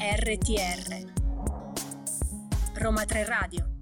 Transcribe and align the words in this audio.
RTR 0.00 1.12
Roma 2.76 3.04
3 3.04 3.24
Radio 3.24 3.79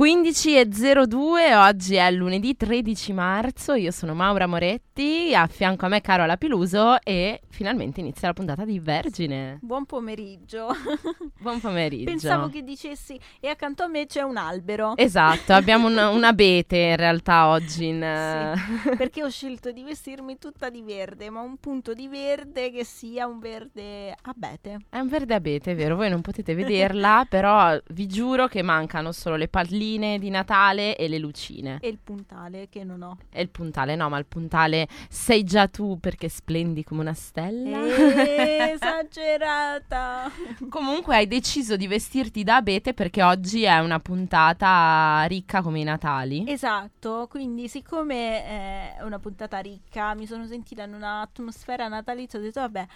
15.02, 0.00 1.54
oggi 1.54 1.96
è 1.96 2.10
lunedì 2.10 2.56
13 2.56 3.12
marzo, 3.12 3.74
io 3.74 3.90
sono 3.90 4.14
Maura 4.14 4.46
Moretti, 4.46 5.34
a 5.34 5.46
fianco 5.46 5.84
a 5.84 5.88
me 5.90 6.00
Carola 6.00 6.38
Piluso 6.38 6.98
e 7.02 7.42
finalmente 7.50 8.00
inizia 8.00 8.28
la 8.28 8.32
puntata 8.32 8.64
di 8.64 8.78
Vergine. 8.78 9.58
Buon 9.60 9.84
pomeriggio. 9.84 10.68
Buon 11.38 11.60
pomeriggio. 11.60 12.06
Pensavo 12.06 12.48
che 12.48 12.62
dicessi 12.62 13.20
e 13.40 13.48
accanto 13.48 13.82
a 13.82 13.88
me 13.88 14.06
c'è 14.06 14.22
un 14.22 14.38
albero. 14.38 14.96
Esatto, 14.96 15.52
abbiamo 15.52 15.88
una, 15.88 16.08
un 16.08 16.24
abete 16.24 16.78
in 16.78 16.96
realtà 16.96 17.48
oggi. 17.48 17.88
In, 17.88 18.56
sì, 18.82 18.88
perché 18.96 19.22
ho 19.22 19.28
scelto 19.28 19.70
di 19.70 19.82
vestirmi 19.82 20.38
tutta 20.38 20.70
di 20.70 20.80
verde, 20.80 21.28
ma 21.28 21.42
un 21.42 21.58
punto 21.58 21.92
di 21.92 22.08
verde 22.08 22.70
che 22.70 22.84
sia 22.84 23.26
un 23.26 23.38
verde 23.38 24.16
abete. 24.22 24.78
È 24.88 24.98
un 24.98 25.08
verde 25.08 25.34
abete, 25.34 25.72
è 25.72 25.76
vero, 25.76 25.94
voi 25.94 26.08
non 26.08 26.22
potete 26.22 26.54
vederla, 26.54 27.26
però 27.28 27.78
vi 27.88 28.06
giuro 28.06 28.46
che 28.46 28.62
mancano 28.62 29.12
solo 29.12 29.36
le 29.36 29.48
palline 29.48 29.88
di 29.98 30.30
Natale 30.30 30.96
e 30.96 31.08
le 31.08 31.18
lucine. 31.18 31.78
E 31.80 31.88
il 31.88 31.98
puntale 32.02 32.68
che 32.68 32.84
non 32.84 33.02
ho. 33.02 33.16
E 33.30 33.42
il 33.42 33.48
puntale, 33.48 33.96
no, 33.96 34.08
ma 34.08 34.18
il 34.18 34.26
puntale 34.26 34.88
sei 35.08 35.44
già 35.44 35.66
tu 35.66 35.98
perché 35.98 36.28
splendi 36.28 36.84
come 36.84 37.00
una 37.00 37.14
stella 37.14 37.70
bella. 37.70 37.78
Esagerata. 38.72 40.30
Comunque 40.68 41.16
hai 41.16 41.26
deciso 41.26 41.76
di 41.76 41.86
vestirti 41.86 42.42
da 42.42 42.56
abete 42.56 42.94
perché 42.94 43.22
oggi 43.22 43.62
è 43.62 43.78
una 43.78 44.00
puntata 44.00 45.24
ricca 45.26 45.62
come 45.62 45.80
i 45.80 45.84
Natali. 45.84 46.44
Esatto, 46.46 47.26
quindi 47.30 47.68
siccome 47.68 48.44
è 48.44 48.96
una 49.02 49.18
puntata 49.18 49.58
ricca, 49.58 50.14
mi 50.14 50.26
sono 50.26 50.46
sentita 50.46 50.84
in 50.84 50.94
un'atmosfera 50.94 51.88
natalizia, 51.88 52.38
ho 52.38 52.42
detto 52.42 52.60
vabbè, 52.60 52.86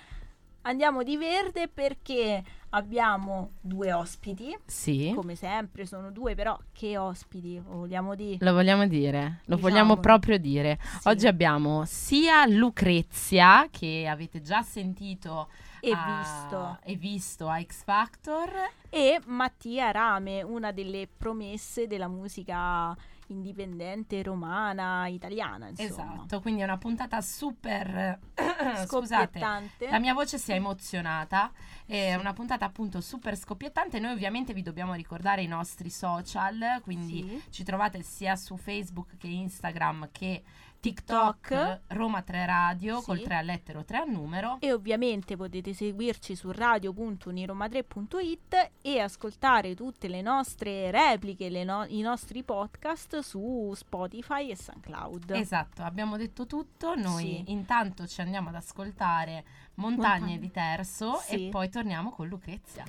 andiamo 0.65 1.03
di 1.03 1.17
verde 1.17 1.69
perché 1.69 2.43
abbiamo 2.71 3.53
due 3.61 3.93
ospiti. 3.93 4.57
Sì. 4.67 5.13
Come 5.15 5.35
sempre 5.35 5.87
sono 5.87 6.11
due, 6.11 6.35
però 6.35 6.59
che 6.73 6.99
ospiti 6.99 7.61
vogliamo 7.65 8.15
dire? 8.15 8.45
Lo 8.45 8.53
vogliamo 8.53 8.87
dire, 8.87 9.41
lo 9.45 9.57
diciamo. 9.57 9.61
vogliamo 9.61 9.97
proprio 9.99 10.39
dire. 10.39 10.79
Sì. 11.01 11.09
Oggi 11.09 11.27
abbiamo 11.27 11.85
sia 11.87 12.47
Lucrezia 12.47 13.69
che 13.71 14.07
avete 14.09 14.41
già 14.41 14.63
sentito 14.63 15.49
e 15.81 15.93
a, 15.93 16.19
visto. 16.19 16.79
e 16.83 16.97
visto 16.97 17.49
a 17.49 17.61
X 17.61 17.85
Factor 17.85 18.51
e 18.89 19.21
Mattia 19.27 19.91
Rame, 19.91 20.43
una 20.43 20.73
delle 20.73 21.09
promesse 21.15 21.87
della 21.87 22.09
musica 22.09 22.97
indipendente 23.29 24.23
romana, 24.23 25.07
italiana, 25.09 25.69
insomma. 25.69 26.15
Esatto, 26.15 26.41
quindi 26.41 26.61
è 26.61 26.65
una 26.65 26.79
puntata 26.79 27.21
super 27.21 28.19
scusate, 28.87 29.39
la 29.39 29.99
mia 29.99 30.15
voce 30.15 30.39
si 30.39 30.53
è 30.53 30.55
emozionata, 30.55 31.53
è 31.87 32.11
sì. 32.13 32.19
una 32.19 32.33
puntata 32.33 32.65
appunto 32.65 33.01
super 33.01 33.37
scoppiettante. 33.37 33.99
Noi 33.99 34.13
ovviamente 34.13 34.53
vi 34.53 34.63
dobbiamo 34.63 34.95
ricordare 34.95 35.43
i 35.43 35.47
nostri 35.47 35.91
social, 35.91 36.81
quindi 36.83 37.27
sì. 37.29 37.43
ci 37.51 37.65
trovate 37.65 38.03
sia 38.03 38.37
su 38.37 38.57
Facebook 38.57 39.17
che 39.17 39.29
Instagram 39.29 40.09
che 40.13 40.43
TikTok, 40.85 41.81
Roma 41.89 42.21
3 42.21 42.45
Radio 42.45 42.99
sì. 42.99 43.05
col 43.07 43.23
3 43.23 43.37
a 43.37 43.41
lettero 43.41 43.87
3 43.87 43.97
a 43.97 44.05
numero 44.05 44.59
e 44.61 44.71
ovviamente 44.71 45.35
potete 45.35 45.73
seguirci 45.73 46.37
su 46.37 46.51
radio.uniroma3.it 46.51 48.73
e 48.83 49.01
ascoltare 49.01 49.75
tutte 49.75 50.09
le 50.09 50.21
nostre 50.21 50.91
repliche, 50.91 51.49
le 51.49 51.65
no- 51.65 51.87
i 51.89 52.03
nostri 52.03 52.43
podcast 52.43 53.21
su 53.21 53.73
Spotify 53.75 54.51
e 54.51 54.57
SoundCloud. 54.57 55.31
Esatto, 55.31 55.83
abbiamo 55.83 56.19
detto 56.19 56.45
tutto, 56.45 56.95
noi 56.95 57.43
sì. 57.47 57.53
intanto 57.53 58.07
ci 58.07 58.21
andiamo 58.21 58.51
ad 58.51 58.57
ascoltare 58.57 59.43
Montagne, 59.77 60.19
Montagne. 60.19 60.39
di 60.39 60.51
Terzo 60.51 61.17
sì. 61.17 61.47
e 61.47 61.49
poi 61.49 61.71
torniamo 61.71 62.11
con 62.11 62.29
Lucrezia. 62.29 62.85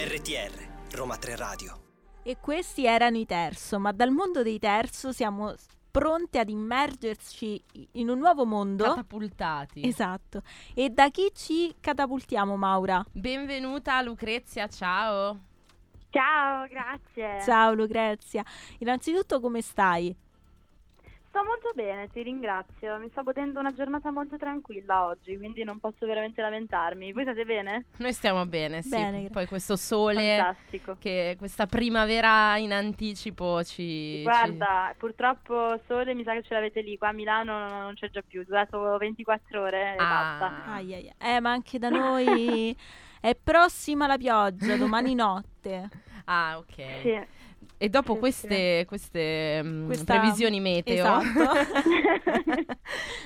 RTR, 0.00 0.94
Roma 0.94 1.16
3 1.16 1.34
Radio. 1.34 1.80
E 2.22 2.36
questi 2.40 2.86
erano 2.86 3.16
i 3.16 3.26
terzo, 3.26 3.80
ma 3.80 3.90
dal 3.90 4.12
mondo 4.12 4.44
dei 4.44 4.60
terzo 4.60 5.10
siamo 5.10 5.52
pronti 5.90 6.38
ad 6.38 6.48
immergerci 6.48 7.64
in 7.94 8.08
un 8.08 8.18
nuovo 8.18 8.46
mondo. 8.46 8.84
Catapultati. 8.84 9.84
Esatto. 9.84 10.42
E 10.72 10.90
da 10.90 11.10
chi 11.10 11.32
ci 11.34 11.74
catapultiamo, 11.80 12.56
Maura? 12.56 13.04
Benvenuta 13.10 14.00
Lucrezia, 14.00 14.68
ciao. 14.68 15.36
Ciao, 16.10 16.68
grazie. 16.68 17.42
Ciao 17.44 17.72
Lucrezia. 17.74 18.44
Innanzitutto 18.78 19.40
come 19.40 19.62
stai? 19.62 20.16
Sto 21.28 21.44
molto 21.44 21.72
bene, 21.74 22.08
ti 22.08 22.22
ringrazio. 22.22 22.96
Mi 22.98 23.08
sto 23.10 23.22
godendo 23.22 23.60
una 23.60 23.74
giornata 23.74 24.10
molto 24.10 24.38
tranquilla 24.38 25.04
oggi, 25.04 25.36
quindi 25.36 25.62
non 25.62 25.78
posso 25.78 26.06
veramente 26.06 26.40
lamentarmi. 26.40 27.12
Voi 27.12 27.22
state 27.24 27.44
bene? 27.44 27.84
Noi 27.98 28.12
stiamo 28.14 28.46
bene, 28.46 28.80
sì. 28.80 28.88
Bene, 28.88 29.28
Poi 29.28 29.46
questo 29.46 29.76
sole, 29.76 30.38
Fantastico. 30.38 30.96
che 30.98 31.36
questa 31.38 31.66
primavera 31.66 32.56
in 32.56 32.72
anticipo 32.72 33.62
ci... 33.62 34.22
Guarda, 34.22 34.88
ci... 34.92 34.98
purtroppo 34.98 35.78
sole 35.86 36.14
mi 36.14 36.24
sa 36.24 36.32
che 36.32 36.42
ce 36.42 36.54
l'avete 36.54 36.80
lì, 36.80 36.96
qua 36.96 37.08
a 37.08 37.12
Milano 37.12 37.68
non 37.82 37.94
c'è 37.94 38.08
già 38.08 38.22
più, 38.26 38.40
è 38.40 38.44
durato 38.44 38.96
24 38.96 39.60
ore 39.60 39.94
e 39.94 39.96
ah. 39.98 40.38
basta. 40.38 40.72
Ai, 40.72 40.94
ai, 40.94 41.12
Eh, 41.18 41.40
ma 41.40 41.50
anche 41.52 41.78
da 41.78 41.90
noi 41.90 42.74
è 43.20 43.34
prossima 43.34 44.06
la 44.06 44.16
pioggia, 44.16 44.76
domani 44.76 45.14
notte. 45.14 45.88
Ah, 46.30 46.58
ok. 46.58 47.00
Sì. 47.00 47.18
E 47.80 47.88
dopo 47.88 48.16
queste, 48.16 48.84
queste 48.88 49.60
um, 49.62 49.86
Questa... 49.86 50.18
previsioni 50.18 50.58
meteo, 50.58 51.20
esatto. 51.20 51.76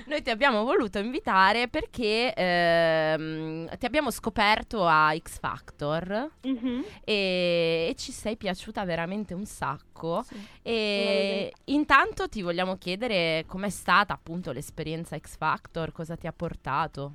noi 0.09 0.21
ti 0.21 0.29
abbiamo 0.29 0.63
voluto 0.63 0.99
invitare 0.99 1.69
perché 1.69 2.35
ehm, 2.35 3.79
ti 3.79 3.87
abbiamo 3.87 4.11
scoperto 4.11 4.87
a 4.87 5.17
X 5.17 5.39
Factor 5.39 6.33
mm-hmm. 6.47 6.81
e, 7.03 7.87
e, 7.89 7.95
ci 7.97 8.13
sei 8.13 8.37
piaciuta 8.37 8.85
veramente 8.85 9.33
un 9.33 9.47
sacco. 9.47 10.23
Sì. 10.23 10.47
E 10.61 11.53
intanto 11.65 12.29
ti 12.29 12.43
vogliamo 12.43 12.77
chiedere 12.77 13.45
com'è 13.47 13.71
stata 13.71 14.13
appunto 14.13 14.53
l'esperienza 14.53 15.17
X 15.17 15.39
Factor, 15.39 15.93
cosa 15.93 16.15
ti 16.15 16.27
ha 16.27 16.33
portato. 16.33 17.13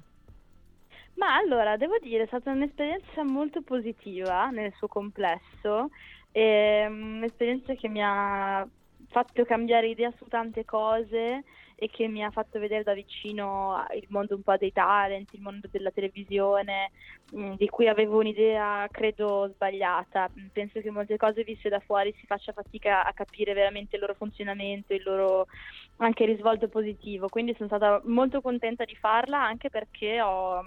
Ma 1.17 1.35
allora, 1.35 1.77
devo 1.77 1.97
dire, 2.01 2.23
è 2.23 2.27
stata 2.27 2.49
un'esperienza 2.49 3.23
molto 3.23 3.61
positiva 3.61 4.49
nel 4.49 4.73
suo 4.75 4.87
complesso 4.87 5.89
è 6.37 6.85
un'esperienza 6.87 7.73
che 7.73 7.87
mi 7.87 8.01
ha 8.03 8.67
fatto 9.09 9.43
cambiare 9.45 9.87
idea 9.87 10.13
su 10.17 10.25
tante 10.27 10.65
cose 10.65 11.43
e 11.79 11.89
che 11.89 12.07
mi 12.07 12.23
ha 12.23 12.29
fatto 12.29 12.59
vedere 12.59 12.83
da 12.83 12.93
vicino 12.93 13.83
il 13.95 14.05
mondo 14.09 14.35
un 14.35 14.41
po' 14.41 14.55
dei 14.57 14.71
talent, 14.71 15.33
il 15.33 15.41
mondo 15.41 15.67
della 15.71 15.91
televisione, 15.91 16.91
mh, 17.31 17.53
di 17.55 17.67
cui 17.69 17.87
avevo 17.87 18.19
un'idea 18.19 18.87
credo 18.91 19.49
sbagliata. 19.53 20.29
Penso 20.51 20.79
che 20.79 20.91
molte 20.91 21.17
cose 21.17 21.43
viste 21.43 21.69
da 21.69 21.79
fuori 21.79 22.13
si 22.19 22.25
faccia 22.27 22.51
fatica 22.51 23.03
a 23.03 23.13
capire 23.13 23.53
veramente 23.53 23.95
il 23.95 24.01
loro 24.01 24.13
funzionamento, 24.15 24.93
il 24.93 25.03
loro 25.05 25.47
anche 25.97 26.25
risvolto 26.25 26.67
positivo. 26.67 27.29
Quindi 27.29 27.53
sono 27.55 27.67
stata 27.67 28.01
molto 28.05 28.41
contenta 28.41 28.83
di 28.85 28.95
farla 28.95 29.41
anche 29.41 29.69
perché 29.69 30.21
ho 30.21 30.63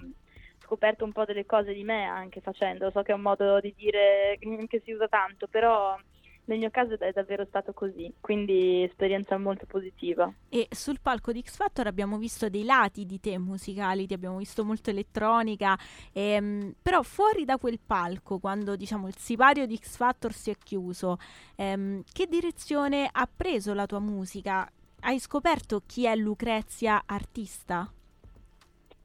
scoperto 0.71 1.05
un 1.05 1.11
po' 1.11 1.25
delle 1.25 1.47
cose 1.47 1.73
di 1.73 1.83
me 1.83 2.05
anche 2.05 2.41
facendo, 2.41 2.91
so 2.93 3.03
che 3.03 3.11
è 3.11 3.15
un 3.17 3.23
modo 3.23 3.59
di 3.59 3.75
dire 3.77 4.39
che 4.69 4.81
si 4.85 4.93
usa 4.93 5.09
tanto, 5.09 5.49
però 5.49 5.99
nel 6.45 6.59
mio 6.59 6.71
caso 6.71 6.97
è 6.99 7.11
davvero 7.13 7.45
stato 7.45 7.73
così, 7.73 8.13
quindi 8.21 8.85
esperienza 8.85 9.37
molto 9.37 9.67
positiva. 9.67 10.33
E 10.49 10.69
sul 10.71 11.01
palco 11.01 11.33
di 11.33 11.43
X 11.43 11.57
Factor 11.57 11.89
abbiamo 11.89 12.19
visto 12.19 12.49
dei 12.49 12.63
lati 12.63 13.05
di 13.05 13.19
te 13.19 13.37
musicali, 13.39 14.07
ti 14.07 14.15
abbiamo 14.15 14.39
visto 14.39 14.65
molto 14.65 14.91
elettronica, 14.91 15.77
ehm, 16.13 16.75
però 16.81 17.03
fuori 17.03 17.45
da 17.45 17.59
quel 17.59 17.81
palco, 17.85 18.39
quando 18.39 18.77
diciamo 18.77 19.09
il 19.09 19.17
sipario 19.17 19.67
di 19.67 19.77
X 19.77 19.97
Factor 19.97 20.33
si 20.33 20.51
è 20.51 20.55
chiuso, 20.57 21.19
ehm, 21.57 22.03
che 22.13 22.27
direzione 22.27 23.09
ha 23.11 23.29
preso 23.35 23.75
la 23.75 23.87
tua 23.87 24.01
musica? 24.01 24.71
Hai 25.01 25.19
scoperto 25.19 25.83
chi 25.85 26.05
è 26.05 26.15
Lucrezia 26.15 27.03
artista? 27.07 27.91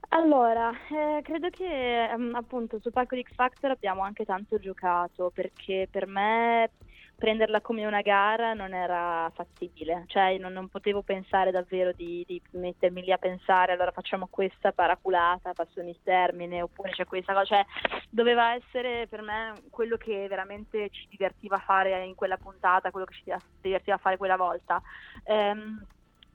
Allora, 0.09 0.71
eh, 0.89 1.21
credo 1.23 1.49
che 1.49 2.09
um, 2.15 2.33
appunto 2.35 2.79
sul 2.79 2.91
palco 2.91 3.15
di 3.15 3.23
X 3.23 3.33
Factor 3.33 3.71
abbiamo 3.71 4.01
anche 4.01 4.25
tanto 4.25 4.59
giocato 4.59 5.31
perché 5.33 5.87
per 5.89 6.07
me 6.07 6.69
prenderla 7.15 7.61
come 7.61 7.85
una 7.85 8.01
gara 8.01 8.53
non 8.53 8.73
era 8.73 9.31
fattibile, 9.33 10.03
cioè 10.07 10.37
non, 10.37 10.51
non 10.51 10.67
potevo 10.67 11.01
pensare 11.01 11.49
davvero 11.49 11.91
di, 11.93 12.23
di, 12.27 12.41
mettermi 12.51 13.01
lì 13.01 13.11
a 13.11 13.17
pensare 13.17 13.71
allora 13.71 13.91
facciamo 13.91 14.27
questa 14.29 14.73
paraculata, 14.73 15.53
passami 15.53 15.91
il 15.91 15.99
termine, 16.03 16.61
oppure 16.61 16.91
c'è 16.91 17.05
questa 17.05 17.33
cosa, 17.33 17.45
cioè 17.45 17.65
doveva 18.09 18.53
essere 18.53 19.07
per 19.07 19.21
me 19.21 19.53
quello 19.69 19.95
che 19.95 20.27
veramente 20.27 20.89
ci 20.89 21.07
divertiva 21.09 21.57
fare 21.59 22.05
in 22.05 22.15
quella 22.15 22.37
puntata, 22.37 22.91
quello 22.91 23.05
che 23.05 23.13
ci 23.13 23.33
divertiva 23.61 23.97
fare 23.97 24.17
quella 24.17 24.37
volta. 24.37 24.81
Um, 25.23 25.85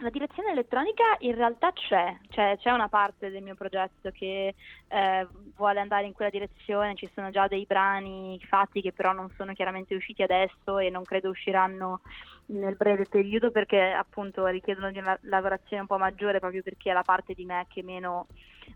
la 0.00 0.11
direzione 0.11 0.50
elettronica 0.52 1.05
in 1.20 1.35
realtà 1.35 1.73
c'è, 1.73 2.17
cioè, 2.29 2.56
c'è 2.58 2.70
una 2.70 2.88
parte 2.88 3.31
del 3.31 3.43
mio 3.43 3.55
progetto 3.55 4.11
che 4.11 4.55
eh, 4.88 5.26
vuole 5.56 5.81
andare 5.81 6.06
in 6.06 6.12
quella 6.12 6.31
direzione, 6.31 6.94
ci 6.94 7.11
sono 7.14 7.31
già 7.31 7.47
dei 7.49 7.64
brani 7.67 8.41
fatti 8.49 8.81
che 8.81 8.93
però 8.93 9.12
non 9.12 9.31
sono 9.37 9.52
chiaramente 9.52 9.94
usciti 9.94 10.23
adesso 10.23 10.79
e 10.79 10.91
non 10.91 11.05
credo 11.05 11.31
usciranno 11.31 12.00
nel 12.47 12.76
breve 12.76 13.06
periodo 13.08 13.50
perché 13.50 13.81
appunto 13.81 14.47
richiedono 14.47 14.91
di 14.91 14.99
una 14.99 15.17
lavorazione 15.23 15.82
un 15.82 15.87
po' 15.87 15.99
maggiore 15.99 16.41
proprio 16.41 16.62
perché 16.62 16.91
è 16.91 16.94
la 16.94 17.03
parte 17.03 17.35
di 17.35 17.44
me 17.44 17.67
che 17.69 17.82
meno 17.82 18.26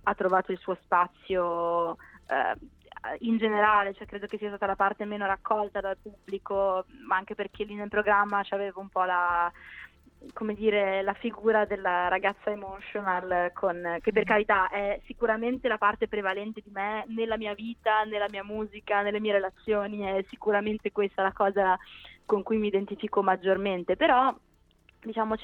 ha 0.05 0.15
trovato 0.15 0.53
il 0.53 0.59
suo 0.59 0.77
spazio 0.83 1.97
eh, 2.27 2.55
in 3.21 3.37
generale, 3.39 3.95
cioè 3.95 4.07
credo 4.07 4.27
che 4.27 4.39
sia 4.39 4.49
stata 4.49 4.67
la 4.67 4.77
parte 4.77 5.05
meno 5.05 5.27
raccolta 5.27 5.81
dal 5.81 5.97
pubblico, 6.01 6.85
ma 7.07 7.17
anche 7.17 7.35
perché 7.35 7.65
lì 7.65 7.75
nel 7.75 7.89
programma 7.89 8.43
c'avevo 8.43 8.81
un 8.81 8.89
po' 8.89 9.05
la 9.05 9.53
come 10.33 10.55
dire, 10.55 11.03
la 11.03 11.15
figura 11.15 11.65
della 11.65 12.09
ragazza 12.09 12.51
emotional, 12.51 13.53
con, 13.53 13.99
che 14.01 14.13
per 14.13 14.23
mm. 14.23 14.27
carità 14.27 14.69
è 14.69 15.01
sicuramente 15.07 15.69
la 15.69 15.79
parte 15.79 16.09
prevalente 16.09 16.61
di 16.65 16.71
me 16.73 17.05
nella 17.09 17.37
mia 17.37 17.55
vita, 17.55 18.05
nella 18.05 18.29
mia 18.31 18.45
musica, 18.45 19.03
nelle 19.03 19.21
mie 19.21 19.33
relazioni, 19.33 20.01
è 20.01 20.25
sicuramente 20.29 20.93
questa 20.93 21.23
la 21.23 21.33
cosa 21.33 21.79
con 22.25 22.43
cui 22.43 22.57
mi 22.57 22.69
identifico 22.69 23.23
maggiormente, 23.23 23.97
però 23.97 24.35
diciamo 25.05 25.35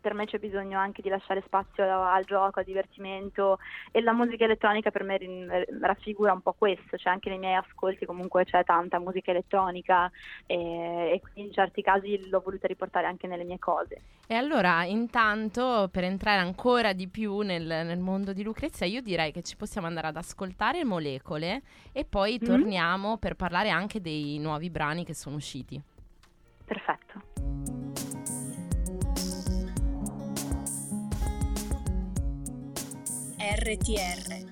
per 0.00 0.14
me 0.14 0.26
c'è 0.26 0.38
bisogno 0.38 0.78
anche 0.78 1.02
di 1.02 1.08
lasciare 1.08 1.42
spazio 1.44 1.84
al 1.84 2.24
gioco, 2.24 2.58
al 2.58 2.64
divertimento 2.64 3.58
e 3.90 4.00
la 4.00 4.12
musica 4.12 4.44
elettronica 4.44 4.90
per 4.90 5.04
me 5.04 5.66
raffigura 5.80 6.32
un 6.32 6.40
po' 6.40 6.54
questo, 6.56 6.96
cioè 6.96 7.12
anche 7.12 7.28
nei 7.28 7.38
miei 7.38 7.54
ascolti 7.54 8.06
comunque 8.06 8.44
c'è 8.44 8.64
tanta 8.64 8.98
musica 8.98 9.30
elettronica 9.30 10.10
e, 10.46 11.12
e 11.12 11.20
quindi 11.20 11.42
in 11.48 11.52
certi 11.52 11.82
casi 11.82 12.28
l'ho 12.28 12.40
voluta 12.40 12.66
riportare 12.66 13.06
anche 13.06 13.26
nelle 13.26 13.44
mie 13.44 13.58
cose. 13.58 14.00
E 14.26 14.34
allora 14.34 14.84
intanto 14.84 15.88
per 15.90 16.04
entrare 16.04 16.40
ancora 16.40 16.92
di 16.92 17.08
più 17.08 17.40
nel, 17.40 17.64
nel 17.64 17.98
mondo 17.98 18.32
di 18.32 18.42
Lucrezia 18.42 18.86
io 18.86 19.00
direi 19.00 19.32
che 19.32 19.42
ci 19.42 19.56
possiamo 19.56 19.86
andare 19.86 20.08
ad 20.08 20.16
ascoltare 20.16 20.84
Molecole 20.84 21.62
e 21.92 22.04
poi 22.04 22.38
mm. 22.40 22.44
torniamo 22.44 23.16
per 23.18 23.34
parlare 23.34 23.70
anche 23.70 24.00
dei 24.00 24.38
nuovi 24.38 24.70
brani 24.70 25.04
che 25.04 25.14
sono 25.14 25.36
usciti. 25.36 25.80
Perfetto. 26.64 27.27
RTR 33.40 34.50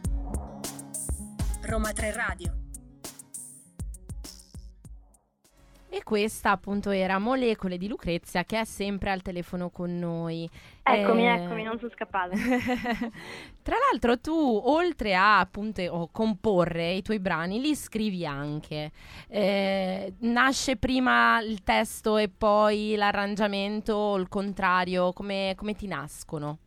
Roma 1.63 1.93
3 1.93 2.13
Radio 2.13 2.55
E 5.89 6.05
questa 6.05 6.53
appunto 6.53 6.91
era 6.91 7.19
Molecole 7.19 7.79
di 7.79 7.89
Lucrezia 7.89 8.45
che 8.45 8.61
è 8.61 8.65
sempre 8.65 9.11
al 9.11 9.23
telefono 9.23 9.71
con 9.71 9.99
noi. 9.99 10.49
Eccomi, 10.85 11.27
eh... 11.27 11.33
eccomi, 11.33 11.65
non 11.65 11.79
sono 11.79 11.91
scappata. 11.91 12.37
Tra 13.61 13.77
l'altro 13.91 14.21
tu, 14.21 14.33
oltre 14.33 15.17
a 15.17 15.41
appunto 15.41 15.83
oh, 15.83 16.09
comporre 16.13 16.93
i 16.93 17.03
tuoi 17.03 17.19
brani, 17.19 17.61
li 17.61 17.75
scrivi 17.75 18.25
anche. 18.25 18.93
Eh, 19.27 20.15
nasce 20.21 20.77
prima 20.77 21.41
il 21.41 21.65
testo 21.65 22.19
e 22.19 22.29
poi 22.29 22.95
l'arrangiamento 22.95 23.95
o 23.95 24.17
il 24.17 24.29
contrario? 24.29 25.13
Come, 25.13 25.55
come 25.57 25.75
ti 25.75 25.89
nascono? 25.89 26.59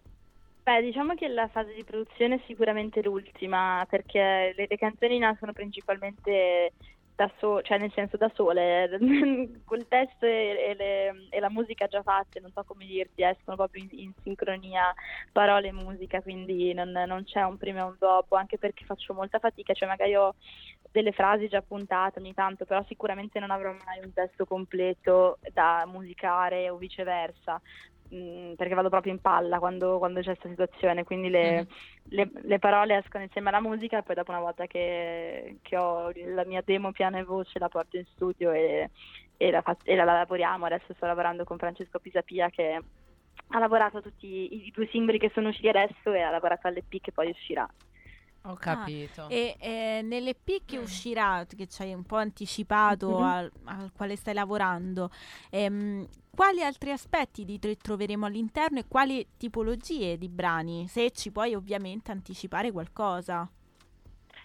Beh, 0.69 0.83
diciamo 0.83 1.15
che 1.15 1.27
la 1.27 1.47
fase 1.47 1.73
di 1.73 1.83
produzione 1.83 2.35
è 2.35 2.41
sicuramente 2.45 3.01
l'ultima, 3.01 3.83
perché 3.89 4.53
le, 4.55 4.67
le 4.69 4.77
canzoni 4.77 5.17
nascono 5.17 5.51
principalmente 5.51 6.73
da 7.15 7.27
so- 7.39 7.63
cioè 7.63 7.79
nel 7.79 7.91
senso 7.91 8.17
da 8.17 8.31
sole, 8.35 8.87
col 9.65 9.87
testo 9.87 10.27
e, 10.27 10.69
e, 10.69 10.75
le, 10.75 11.27
e, 11.31 11.39
la 11.39 11.49
musica 11.49 11.87
già 11.87 12.03
fatte, 12.03 12.39
non 12.39 12.51
so 12.51 12.63
come 12.65 12.85
dirti, 12.85 13.23
escono 13.23 13.57
proprio 13.57 13.81
in, 13.81 13.89
in 13.99 14.13
sincronia 14.21 14.93
parole 15.31 15.69
e 15.69 15.71
musica, 15.71 16.21
quindi 16.21 16.71
non, 16.75 16.91
non, 16.91 17.23
c'è 17.23 17.41
un 17.41 17.57
prima 17.57 17.79
e 17.79 17.83
un 17.83 17.95
dopo, 17.97 18.35
anche 18.35 18.59
perché 18.59 18.85
faccio 18.85 19.15
molta 19.15 19.39
fatica, 19.39 19.73
cioè 19.73 19.87
magari 19.87 20.15
ho 20.15 20.35
delle 20.91 21.13
frasi 21.13 21.47
già 21.47 21.63
puntate 21.63 22.19
ogni 22.19 22.35
tanto, 22.35 22.65
però 22.65 22.83
sicuramente 22.87 23.39
non 23.39 23.49
avrò 23.49 23.71
mai 23.71 23.99
un 24.03 24.13
testo 24.13 24.45
completo 24.45 25.39
da 25.51 25.83
musicare 25.87 26.69
o 26.69 26.77
viceversa, 26.77 27.59
Mm, 28.13 28.53
perché 28.53 28.73
vado 28.73 28.89
proprio 28.89 29.13
in 29.13 29.21
palla 29.21 29.59
quando, 29.59 29.99
quando 29.99 30.19
c'è 30.21 30.35
questa 30.35 30.49
situazione, 30.49 31.03
quindi 31.03 31.29
le, 31.29 31.61
mm. 31.61 31.65
le, 32.09 32.31
le, 32.41 32.57
parole 32.57 32.97
escono 32.97 33.23
insieme 33.23 33.49
alla 33.49 33.61
musica 33.61 33.99
e 33.99 34.03
poi 34.03 34.15
dopo 34.15 34.31
una 34.31 34.39
volta 34.39 34.65
che, 34.65 35.57
che, 35.61 35.77
ho 35.77 36.11
la 36.33 36.43
mia 36.43 36.63
demo 36.65 36.91
piano 36.91 37.19
e 37.19 37.23
voce 37.23 37.59
la 37.59 37.69
porto 37.69 37.97
in 37.97 38.05
studio 38.15 38.51
e, 38.51 38.89
e, 39.37 39.51
la, 39.51 39.63
e 39.83 39.95
la, 39.95 40.05
lavoriamo. 40.05 40.65
Adesso 40.65 40.95
sto 40.95 41.05
lavorando 41.05 41.43
con 41.43 41.59
Francesco 41.59 41.99
Pisapia 41.99 42.49
che 42.49 42.81
ha 43.51 43.59
lavorato 43.59 43.97
a 43.97 44.01
tutti 44.01 44.25
i, 44.25 44.67
i 44.67 44.71
due 44.71 44.87
simboli 44.87 45.19
che 45.19 45.29
sono 45.31 45.49
usciti 45.49 45.69
adesso 45.69 46.11
e 46.11 46.21
ha 46.21 46.31
lavorato 46.31 46.67
all'EP 46.67 47.01
che 47.01 47.11
poi 47.11 47.29
uscirà. 47.29 47.69
Ho 48.43 48.55
capito. 48.55 49.23
Ah, 49.23 49.33
e 49.33 49.55
eh, 49.59 50.01
nell'EP 50.03 50.65
che 50.65 50.77
uscirà, 50.77 51.45
che 51.45 51.67
ci 51.67 51.81
hai 51.81 51.93
un 51.93 52.03
po' 52.03 52.15
anticipato, 52.15 53.17
mm-hmm. 53.17 53.27
al, 53.27 53.51
al, 53.65 53.91
quale 53.93 54.15
stai 54.15 54.33
lavorando, 54.33 55.09
ehm, 55.49 56.07
quali 56.33 56.63
altri 56.63 56.91
aspetti 56.91 57.43
di 57.43 57.59
troveremo 57.59 58.25
all'interno 58.25 58.79
e 58.79 58.85
quali 58.87 59.27
tipologie 59.37 60.17
di 60.17 60.29
brani? 60.29 60.87
Se 60.87 61.11
ci 61.11 61.31
puoi 61.31 61.53
ovviamente 61.53 62.11
anticipare 62.11 62.71
qualcosa. 62.71 63.49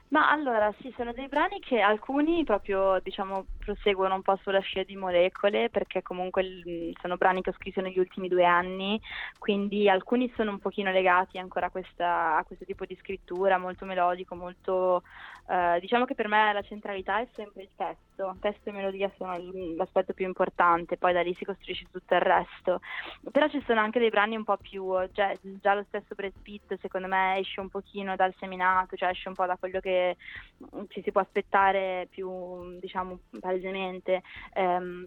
Ma 0.08 0.30
allora, 0.30 0.72
sì, 0.80 0.92
sono 0.96 1.12
dei 1.12 1.28
brani 1.28 1.58
che 1.60 1.80
alcuni 1.80 2.44
proprio, 2.44 3.00
diciamo, 3.02 3.46
proseguono 3.64 4.14
un 4.14 4.22
po' 4.22 4.36
sulla 4.42 4.60
scia 4.60 4.82
di 4.82 4.96
molecole, 4.96 5.70
perché 5.70 6.02
comunque 6.02 6.62
sono 7.00 7.16
brani 7.16 7.40
che 7.40 7.50
ho 7.50 7.54
scritto 7.54 7.80
negli 7.80 7.98
ultimi 7.98 8.28
due 8.28 8.44
anni, 8.44 9.00
quindi 9.38 9.88
alcuni 9.88 10.30
sono 10.36 10.50
un 10.50 10.58
pochino 10.58 10.90
legati 10.92 11.38
ancora 11.38 11.66
a, 11.66 11.70
questa, 11.70 12.36
a 12.36 12.44
questo 12.44 12.64
tipo 12.64 12.84
di 12.84 12.96
scrittura, 13.00 13.58
molto 13.58 13.84
melodico, 13.84 14.34
molto... 14.34 15.02
Eh, 15.46 15.78
diciamo 15.80 16.06
che 16.06 16.14
per 16.14 16.26
me 16.26 16.54
la 16.54 16.62
centralità 16.62 17.20
è 17.20 17.28
sempre 17.34 17.64
il 17.64 17.68
testo, 17.76 18.34
testo 18.40 18.70
e 18.70 18.72
melodia 18.72 19.12
sono 19.18 19.36
l'aspetto 19.76 20.14
più 20.14 20.24
importante, 20.24 20.96
poi 20.96 21.12
da 21.12 21.20
lì 21.20 21.34
si 21.34 21.44
costruisce 21.44 21.84
tutto 21.90 22.14
il 22.14 22.20
resto. 22.20 22.80
Però 23.30 23.46
ci 23.48 23.62
sono 23.66 23.80
anche 23.80 23.98
dei 23.98 24.08
brani 24.08 24.36
un 24.36 24.44
po' 24.44 24.56
più, 24.56 24.90
cioè, 25.12 25.36
già 25.42 25.74
lo 25.74 25.84
stesso 25.88 26.14
Brad 26.14 26.32
Pitt 26.40 26.78
secondo 26.80 27.08
me 27.08 27.38
esce 27.38 27.60
un 27.60 27.68
pochino 27.68 28.16
dal 28.16 28.34
seminato, 28.38 28.96
cioè 28.96 29.10
esce 29.10 29.28
un 29.28 29.34
po' 29.34 29.44
da 29.44 29.56
quello 29.56 29.80
che 29.80 30.16
ci 30.88 31.02
si 31.02 31.12
può 31.12 31.20
aspettare 31.20 32.08
più, 32.10 32.78
diciamo, 32.78 33.18
palesemente. 33.54 34.22
Um, 34.54 35.06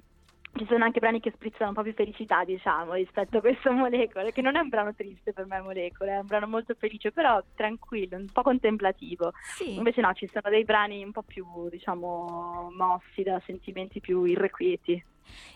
ci 0.56 0.66
sono 0.68 0.86
anche 0.86 1.00
brani 1.00 1.20
che 1.20 1.32
sprizzano 1.36 1.70
un 1.70 1.76
po' 1.76 1.84
più 1.84 1.94
felicità, 1.94 2.44
diciamo, 2.44 2.94
rispetto 2.94 3.38
a 3.38 3.42
questo 3.42 3.72
Molecole, 3.72 4.32
che 4.32 4.42
non 4.42 4.56
è 4.56 4.60
un 4.60 4.70
brano 4.70 4.96
triste 4.96 5.32
per 5.32 5.46
me 5.46 5.62
Molecole, 5.62 6.14
è 6.14 6.18
un 6.18 6.26
brano 6.26 6.48
molto 6.48 6.74
felice, 6.74 7.12
però 7.12 7.44
tranquillo, 7.54 8.18
un 8.18 8.26
po' 8.32 8.42
contemplativo. 8.42 9.34
Sì. 9.56 9.76
Invece 9.76 10.02
no, 10.02 10.14
ci 10.14 10.28
sono 10.28 10.50
dei 10.50 10.64
brani 10.64 11.04
un 11.04 11.12
po' 11.12 11.22
più, 11.22 11.46
diciamo, 11.70 12.72
mossi 12.76 13.22
da 13.22 13.40
sentimenti 13.46 14.00
più 14.00 14.24
irrequieti. 14.24 15.04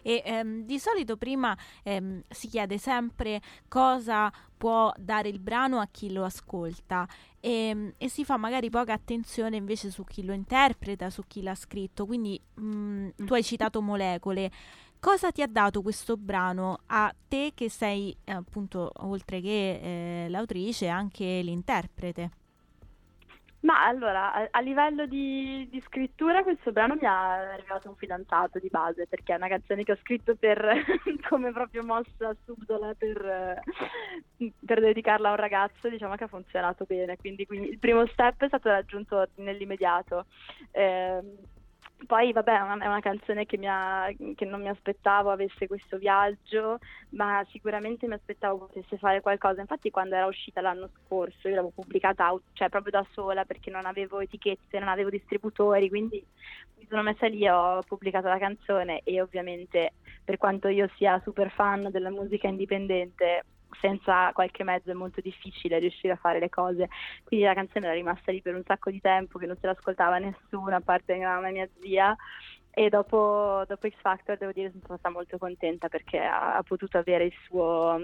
E 0.01 0.21
ehm, 0.25 0.63
di 0.65 0.79
solito 0.79 1.17
prima 1.17 1.57
ehm, 1.83 2.23
si 2.29 2.47
chiede 2.47 2.77
sempre 2.77 3.41
cosa 3.67 4.31
può 4.57 4.91
dare 4.97 5.29
il 5.29 5.39
brano 5.39 5.79
a 5.79 5.87
chi 5.89 6.11
lo 6.11 6.23
ascolta 6.23 7.07
e, 7.39 7.51
ehm, 7.51 7.93
e, 7.97 8.09
si 8.09 8.23
fa 8.23 8.37
magari 8.37 8.69
poca 8.69 8.93
attenzione 8.93 9.57
invece 9.57 9.89
su 9.89 10.03
chi 10.03 10.23
lo 10.23 10.33
interpreta, 10.33 11.09
su 11.09 11.23
chi 11.27 11.41
l'ha 11.41 11.55
scritto. 11.55 12.05
Quindi 12.05 12.39
mh, 12.55 12.63
mm, 12.63 13.09
tu 13.25 13.33
hai 13.33 13.43
citato 13.43 13.81
Molecole. 13.81 14.51
Cosa 14.99 15.31
ti 15.31 15.41
ha 15.41 15.47
dato 15.47 15.81
questo 15.81 16.15
brano 16.15 16.81
a 16.85 17.13
te 17.27 17.53
che 17.55 17.69
sei 17.69 18.15
appunto 18.25 18.91
oltre 18.97 19.41
che 19.41 20.25
eh, 20.25 20.29
l'autrice 20.29 20.87
anche 20.87 21.41
l'interprete? 21.41 22.40
Ma 23.61 23.85
allora, 23.85 24.33
a, 24.33 24.47
a 24.49 24.59
livello 24.59 25.05
di, 25.05 25.67
di, 25.69 25.79
scrittura 25.81 26.41
questo 26.41 26.71
brano 26.71 26.95
mi 26.99 27.05
ha 27.05 27.51
arrivato 27.53 27.89
un 27.89 27.95
fidanzato 27.95 28.57
di 28.57 28.69
base, 28.69 29.05
perché 29.05 29.33
è 29.33 29.37
una 29.37 29.47
canzone 29.47 29.83
che 29.83 29.91
ho 29.91 29.97
scritto 30.01 30.35
per, 30.35 30.83
come 31.29 31.51
proprio 31.51 31.83
mossa 31.83 32.35
subdola 32.43 32.95
per, 32.95 33.61
per, 34.65 34.79
dedicarla 34.79 35.27
a 35.27 35.31
un 35.31 35.37
ragazzo, 35.37 35.89
diciamo 35.89 36.15
che 36.15 36.23
ha 36.23 36.27
funzionato 36.27 36.85
bene, 36.85 37.17
quindi, 37.17 37.45
quindi 37.45 37.69
il 37.69 37.77
primo 37.77 38.05
step 38.07 38.43
è 38.43 38.47
stato 38.47 38.69
raggiunto 38.69 39.27
nell'immediato. 39.35 40.25
Eh, 40.71 41.19
poi 42.05 42.31
vabbè 42.31 42.57
è 42.57 42.61
una, 42.61 42.99
canzone 42.99 43.45
che, 43.45 43.59
ha, 43.67 44.09
che, 44.35 44.45
non 44.45 44.61
mi 44.61 44.69
aspettavo 44.69 45.29
avesse 45.31 45.67
questo 45.67 45.97
viaggio, 45.97 46.79
ma 47.09 47.45
sicuramente 47.49 48.07
mi 48.07 48.13
aspettavo 48.13 48.65
potesse 48.65 48.97
fare 48.97 49.21
qualcosa. 49.21 49.61
Infatti 49.61 49.91
quando 49.91 50.15
era 50.15 50.25
uscita 50.25 50.61
l'anno 50.61 50.89
scorso 51.05 51.47
io 51.47 51.55
l'avevo 51.55 51.73
pubblicata 51.73 52.33
cioè, 52.53 52.69
proprio 52.69 52.91
da 52.91 53.05
sola 53.11 53.45
perché 53.45 53.69
non 53.69 53.85
avevo 53.85 54.19
etichette, 54.19 54.79
non 54.79 54.87
avevo 54.87 55.09
distributori, 55.09 55.89
quindi 55.89 56.23
mi 56.77 56.87
sono 56.89 57.03
messa 57.03 57.27
lì, 57.27 57.47
ho 57.47 57.81
pubblicato 57.87 58.27
la 58.27 58.39
canzone 58.39 59.01
e 59.03 59.21
ovviamente 59.21 59.93
per 60.23 60.37
quanto 60.37 60.67
io 60.67 60.89
sia 60.95 61.19
super 61.23 61.51
fan 61.51 61.89
della 61.91 62.09
musica 62.09 62.47
indipendente 62.47 63.43
senza 63.79 64.31
qualche 64.33 64.63
mezzo 64.63 64.91
è 64.91 64.93
molto 64.93 65.21
difficile 65.21 65.79
riuscire 65.79 66.13
a 66.13 66.17
fare 66.17 66.39
le 66.39 66.49
cose. 66.49 66.89
Quindi 67.23 67.45
la 67.45 67.53
canzone 67.53 67.85
era 67.85 67.95
rimasta 67.95 68.31
lì 68.31 68.41
per 68.41 68.55
un 68.55 68.63
sacco 68.65 68.91
di 68.91 69.01
tempo 69.01 69.39
che 69.39 69.45
non 69.45 69.57
se 69.59 69.67
l'ascoltava 69.67 70.17
nessuno, 70.17 70.75
a 70.75 70.81
parte 70.81 71.15
mia 71.15 71.29
mamma 71.29 71.49
e 71.49 71.51
mia 71.51 71.69
zia. 71.79 72.15
E 72.73 72.87
dopo, 72.87 73.63
dopo 73.67 73.89
X 73.89 73.95
Factor 73.99 74.37
devo 74.37 74.53
dire 74.53 74.71
che 74.71 74.79
sono 74.81 74.97
stata 74.97 75.13
molto 75.13 75.37
contenta 75.37 75.89
perché 75.89 76.19
ha, 76.19 76.55
ha 76.55 76.63
potuto 76.63 76.97
avere 76.97 77.25
il 77.25 77.33
suo, 77.45 78.01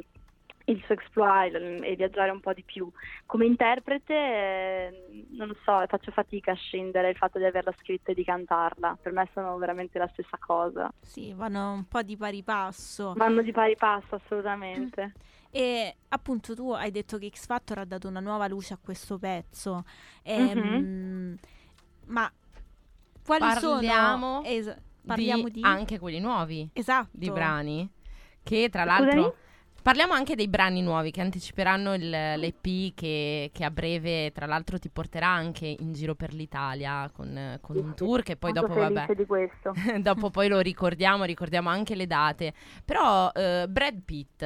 il 0.66 0.84
suo 0.84 0.94
exploit 0.94 1.56
e 1.56 1.96
viaggiare 1.96 2.32
un 2.32 2.42
po' 2.42 2.52
di 2.52 2.64
più. 2.64 2.92
Come 3.26 3.46
interprete, 3.46 4.14
eh, 4.14 5.26
non 5.32 5.56
so, 5.64 5.84
faccio 5.88 6.12
fatica 6.12 6.52
a 6.52 6.56
scendere 6.56 7.10
il 7.10 7.16
fatto 7.16 7.38
di 7.38 7.46
averla 7.46 7.74
scritta 7.80 8.12
e 8.12 8.16
di 8.16 8.26
cantarla. 8.26 8.98
Per 9.02 9.14
me 9.14 9.30
sono 9.34 9.58
veramente 9.58 9.98
la 9.98 10.10
stessa 10.12 10.38
cosa. 10.38 10.92
Sì, 11.00 11.34
vanno 11.34 11.72
un 11.72 11.88
po' 11.88 12.02
di 12.02 12.18
pari 12.18 12.44
passo. 12.44 13.14
Vanno 13.16 13.42
di 13.42 13.54
pari 13.54 13.78
passo, 13.78 14.16
assolutamente. 14.16 15.14
E 15.50 15.96
appunto 16.10 16.56
tu 16.56 16.72
hai 16.72 16.92
detto 16.92 17.18
che 17.18 17.30
X 17.34 17.46
Factor 17.46 17.80
ha 17.80 17.86
dato 17.86 18.08
una 18.08 18.20
nuova 18.20 18.48
luce 18.48 18.74
a 18.74 18.78
questo 18.82 19.18
pezzo. 19.18 19.84
Ehm, 20.24 20.60
mm-hmm. 20.60 21.36
Ma 22.08 22.32
quali 23.24 23.42
parliamo 23.42 24.42
sono... 24.42 24.44
Es- 24.44 24.78
parliamo 25.06 25.44
di, 25.44 25.52
di, 25.52 25.62
anche 25.64 26.00
quelli 26.00 26.20
nuovi. 26.20 26.70
Esatto. 26.74 27.10
Di 27.12 27.32
brani. 27.32 27.90
Che 28.44 28.70
tra 28.70 28.84
l'altro... 28.84 29.22
Scusami? 29.22 29.46
Parliamo 29.88 30.12
anche 30.12 30.36
dei 30.36 30.50
brani 30.50 30.82
nuovi 30.82 31.12
che 31.12 31.22
anticiperanno 31.22 31.94
il, 31.94 32.10
l'EP 32.10 32.94
che, 32.94 33.52
che, 33.54 33.64
a 33.64 33.72
breve, 33.72 34.34
tra 34.34 34.46
l'altro, 34.46 34.78
ti 34.78 34.90
porterà 34.90 35.30
anche 35.30 35.66
in 35.66 35.94
giro 35.94 36.14
per 36.14 36.34
l'Italia 36.34 37.10
con, 37.14 37.58
con 37.62 37.78
un 37.78 37.94
tour 37.96 38.22
che 38.22 38.36
poi 38.36 38.52
dopo, 38.52 38.74
vabbè, 38.74 39.06
dopo 40.04 40.30
poi 40.30 40.50
lo 40.50 40.60
ricordiamo, 40.60 41.24
ricordiamo 41.24 41.70
anche 41.70 41.96
le 41.96 42.06
date. 42.06 42.54
Però 42.84 43.28
uh, 43.28 43.66
Brad 43.70 44.02
Pitt, 44.04 44.44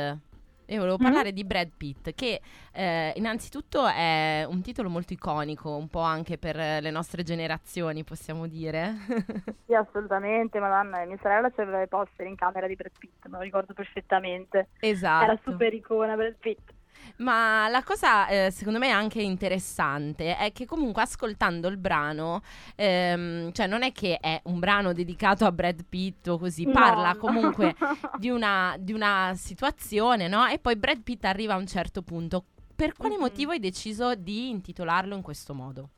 io 0.74 0.80
volevo 0.80 0.98
mm-hmm. 0.98 1.06
parlare 1.06 1.34
di 1.34 1.44
Brad 1.44 1.72
Pitt, 1.76 2.14
che 2.14 2.42
eh, 2.74 3.14
innanzitutto 3.16 3.86
è 3.88 4.46
un 4.48 4.62
titolo 4.62 4.90
molto 4.90 5.14
iconico, 5.14 5.76
un 5.76 5.88
po' 5.88 6.02
anche 6.02 6.38
per 6.38 6.56
le 6.56 6.92
nostre 6.92 7.24
generazioni, 7.24 8.04
possiamo 8.04 8.48
dire. 8.48 8.94
sì, 9.66 9.74
assolutamente, 9.74 10.60
madonna, 10.60 11.06
mia 11.06 11.18
sorella 11.22 11.52
c'aveva 11.52 11.82
i 11.82 11.88
poster 11.88 12.26
in 12.28 12.36
camera 12.36 12.68
di 12.68 12.76
Brad 12.76 12.98
Pitt, 12.98 13.28
me 13.28 13.38
lo 13.38 13.44
ricordo 13.44 13.74
perfettamente. 13.74 14.70
Esatto. 14.80 15.24
Era 15.24 15.40
super 15.44 15.74
icona 15.74 16.16
Brad 16.16 16.36
Pitt. 16.40 16.74
Ma 17.18 17.68
la 17.68 17.84
cosa 17.84 18.28
eh, 18.28 18.52
secondo 18.52 18.80
me 18.80 18.90
anche 18.90 19.22
interessante 19.22 20.36
è 20.38 20.52
che 20.52 20.66
comunque 20.66 21.02
ascoltando 21.04 21.68
il 21.68 21.78
brano, 21.78 22.42
ehm, 22.76 23.52
cioè 23.52 23.68
non 23.68 23.84
è 23.84 23.92
che 23.92 24.18
è 24.18 24.40
un 24.46 24.60
brano 24.60 24.94
dedicato 24.94 25.46
a 25.46 25.52
Brad 25.52 25.86
Pitt 25.88 26.28
o 26.28 26.38
così, 26.38 26.66
no. 26.66 26.72
parla 26.72 27.16
comunque 27.16 27.76
di, 28.18 28.30
una, 28.30 28.76
di, 28.80 28.94
una, 28.94 29.34
situazione, 29.36 30.28
no? 30.28 30.46
E 30.48 30.60
poi 30.60 30.76
Brad 30.76 31.02
Pitt 31.02 31.26
arriva 31.26 31.54
a 31.54 31.58
un 31.58 31.68
certo 31.68 32.02
punto. 32.02 32.46
Per 32.76 32.94
quale 32.94 33.14
mm-hmm. 33.14 33.24
motivo 33.24 33.52
hai 33.52 33.60
deciso 33.60 34.16
di 34.16 34.50
intitolarlo 34.50 35.16
in 35.16 35.22
questo 35.22 35.54
modo? 35.54 35.90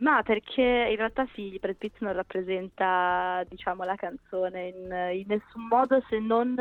Ma 0.00 0.22
perché 0.22 0.62
in 0.62 0.96
realtà 0.96 1.26
sì, 1.34 1.58
Brad 1.60 1.76
Pitt 1.76 1.96
non 1.98 2.14
rappresenta 2.14 3.44
diciamo, 3.46 3.84
la 3.84 3.96
canzone 3.96 4.68
in, 4.68 5.10
in, 5.12 5.24
nessun 5.26 5.66
modo 5.68 6.02
se 6.08 6.18
non 6.18 6.54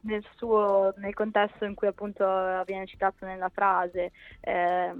nel, 0.00 0.24
suo, 0.36 0.92
nel 0.98 1.14
contesto 1.14 1.64
in 1.64 1.74
cui 1.74 1.86
appunto 1.86 2.26
viene 2.66 2.86
citato 2.86 3.24
nella 3.24 3.48
frase. 3.48 4.12
Eh, 4.40 4.92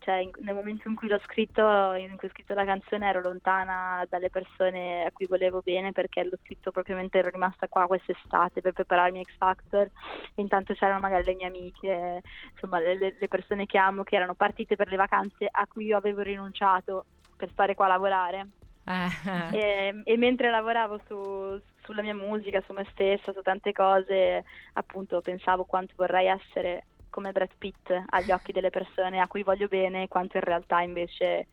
cioè 0.00 0.16
in, 0.16 0.30
nel 0.40 0.54
momento 0.54 0.86
in 0.88 0.94
cui 0.94 1.08
l'ho 1.08 1.18
scritto, 1.24 1.94
in 1.94 2.14
cui 2.18 2.28
ho 2.28 2.30
scritto 2.30 2.52
la 2.52 2.66
canzone 2.66 3.08
ero 3.08 3.22
lontana 3.22 4.04
dalle 4.10 4.28
persone 4.28 5.06
a 5.06 5.10
cui 5.10 5.24
volevo 5.24 5.62
bene 5.64 5.92
perché 5.92 6.22
l'ho 6.24 6.36
scritto 6.42 6.70
propriamente 6.70 7.16
ero 7.18 7.30
rimasta 7.30 7.68
qua 7.68 7.86
quest'estate 7.86 8.60
per 8.60 8.74
prepararmi 8.74 9.24
X 9.24 9.36
Factor 9.38 9.90
intanto 10.34 10.74
c'erano 10.74 11.00
magari 11.00 11.24
le 11.24 11.34
mie 11.36 11.46
amiche, 11.46 12.20
insomma 12.52 12.80
le, 12.80 13.16
le 13.18 13.28
persone 13.28 13.64
che 13.64 13.78
amo 13.78 14.02
che 14.02 14.16
erano 14.16 14.34
partite 14.34 14.76
per 14.76 14.88
le 14.88 14.96
vacanze 14.96 15.48
a 15.50 15.66
cui 15.66 15.86
io 15.86 15.96
avevo 15.96 16.20
rinunciato 16.20 17.06
per 17.40 17.50
stare 17.50 17.74
qua 17.74 17.86
a 17.86 17.88
lavorare. 17.88 18.48
Eh. 18.84 19.58
E, 19.58 20.02
e, 20.04 20.16
mentre 20.16 20.50
lavoravo 20.50 21.00
su, 21.06 21.60
sulla 21.82 22.02
mia 22.02 22.14
musica, 22.14 22.62
su 22.66 22.72
me 22.72 22.86
stessa, 22.90 23.32
su 23.32 23.40
tante 23.42 23.72
cose, 23.72 24.44
appunto 24.74 25.20
pensavo 25.20 25.64
quanto 25.64 25.94
vorrei 25.96 26.26
essere 26.26 26.84
come 27.10 27.32
Brad 27.32 27.50
Pitt 27.58 27.92
agli 28.06 28.30
occhi 28.30 28.52
delle 28.52 28.70
persone 28.70 29.20
a 29.20 29.26
cui 29.26 29.42
voglio 29.42 29.68
bene, 29.68 30.08
quanto 30.08 30.36
in 30.36 30.44
realtà 30.44 30.80
invece 30.80 31.48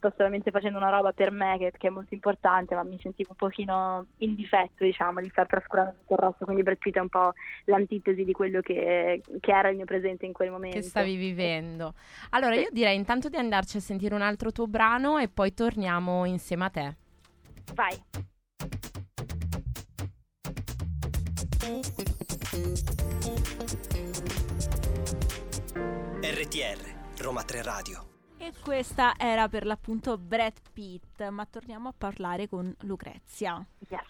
sto 0.00 0.12
solamente 0.16 0.50
facendo 0.50 0.78
una 0.78 0.88
roba 0.88 1.12
per 1.12 1.30
me 1.30 1.58
che, 1.58 1.72
che 1.76 1.88
è 1.88 1.90
molto 1.90 2.14
importante, 2.14 2.74
ma 2.74 2.82
mi 2.82 2.98
sentivo 3.02 3.30
un 3.32 3.36
pochino 3.36 4.06
in 4.18 4.34
difetto, 4.34 4.82
diciamo, 4.82 5.20
di 5.20 5.28
star 5.28 5.46
trascurando 5.46 5.96
tutto 5.98 6.14
il 6.14 6.18
resto, 6.20 6.44
quindi 6.46 6.62
Brad 6.62 6.78
Pitt 6.78 6.96
è 6.96 7.00
un 7.00 7.10
po' 7.10 7.32
l'antitesi 7.64 8.24
di 8.24 8.32
quello 8.32 8.60
che, 8.60 9.20
che 9.40 9.52
era 9.52 9.68
il 9.68 9.76
mio 9.76 9.84
presente 9.84 10.24
in 10.24 10.32
quel 10.32 10.50
momento. 10.50 10.78
Che 10.78 10.82
stavi 10.82 11.16
vivendo. 11.16 11.92
Allora 12.30 12.54
io 12.54 12.68
direi 12.70 12.96
intanto 12.96 13.28
di 13.28 13.36
andarci 13.36 13.76
a 13.76 13.80
sentire 13.80 14.14
un 14.14 14.22
altro 14.22 14.52
tuo 14.52 14.66
brano 14.66 15.18
e 15.18 15.28
poi 15.28 15.52
torniamo 15.52 16.24
insieme 16.24 16.64
a 16.64 16.70
te. 16.70 16.96
Vai. 17.74 18.28
RTR 26.20 27.22
Roma 27.22 27.42
3 27.42 27.62
Radio. 27.62 28.08
E 28.36 28.52
questa 28.62 29.14
era 29.16 29.48
per 29.48 29.64
l'appunto 29.64 30.18
Brad 30.18 30.58
Pitt, 30.72 31.26
ma 31.28 31.46
torniamo 31.46 31.88
a 31.88 31.94
parlare 31.96 32.48
con 32.48 32.74
Lucrezia. 32.80 33.66
Yes. 33.88 34.00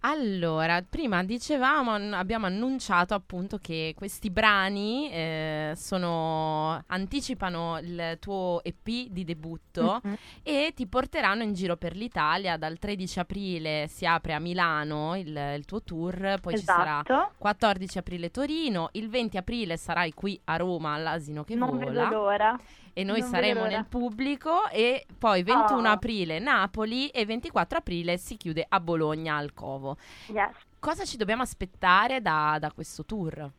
Allora, 0.00 0.82
prima 0.88 1.24
dicevamo, 1.24 1.94
abbiamo 2.16 2.46
annunciato 2.46 3.14
appunto 3.14 3.58
che 3.58 3.92
questi 3.96 4.30
brani 4.30 5.10
eh, 5.10 5.72
sono, 5.74 6.80
anticipano 6.86 7.78
il 7.80 8.16
tuo 8.20 8.60
EP 8.62 9.08
di 9.08 9.24
debutto 9.24 10.00
mm-hmm. 10.06 10.16
e 10.42 10.72
ti 10.76 10.86
porteranno 10.86 11.42
in 11.42 11.54
giro 11.54 11.76
per 11.76 11.96
l'Italia. 11.96 12.56
Dal 12.56 12.78
13 12.78 13.18
aprile 13.18 13.86
si 13.88 14.06
apre 14.06 14.34
a 14.34 14.38
Milano 14.38 15.16
il, 15.16 15.54
il 15.56 15.64
tuo 15.64 15.82
tour, 15.82 16.38
poi 16.40 16.54
esatto. 16.54 17.02
ci 17.02 17.06
sarà 17.12 17.30
14 17.36 17.98
aprile 17.98 18.30
Torino, 18.30 18.90
il 18.92 19.08
20 19.08 19.36
aprile 19.36 19.76
sarai 19.76 20.12
qui 20.12 20.40
a 20.44 20.56
Roma 20.56 20.94
all'Asino 20.94 21.42
che 21.42 21.54
non 21.56 21.70
vola. 21.70 21.84
Non 21.84 21.92
vedo 21.94 22.10
l'ora 22.10 22.60
e 22.98 23.04
noi 23.04 23.20
non 23.20 23.28
saremo 23.28 23.66
nel 23.66 23.84
pubblico 23.84 24.70
e 24.70 25.04
poi 25.18 25.42
21 25.42 25.86
oh. 25.86 25.92
aprile 25.92 26.38
Napoli 26.38 27.08
e 27.08 27.26
24 27.26 27.76
aprile 27.76 28.16
si 28.16 28.38
chiude 28.38 28.64
a 28.66 28.80
Bologna 28.80 29.36
al 29.36 29.52
Covo. 29.52 29.98
Yes. 30.28 30.56
Cosa 30.78 31.04
ci 31.04 31.18
dobbiamo 31.18 31.42
aspettare 31.42 32.22
da, 32.22 32.56
da 32.58 32.72
questo 32.72 33.04
tour? 33.04 33.52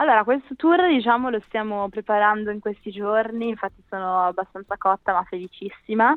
Allora, 0.00 0.22
questo 0.22 0.54
tour 0.54 0.86
diciamo 0.86 1.28
lo 1.28 1.40
stiamo 1.46 1.88
preparando 1.88 2.52
in 2.52 2.60
questi 2.60 2.92
giorni, 2.92 3.48
infatti 3.48 3.82
sono 3.88 4.26
abbastanza 4.26 4.76
cotta 4.76 5.12
ma 5.12 5.24
felicissima. 5.24 6.16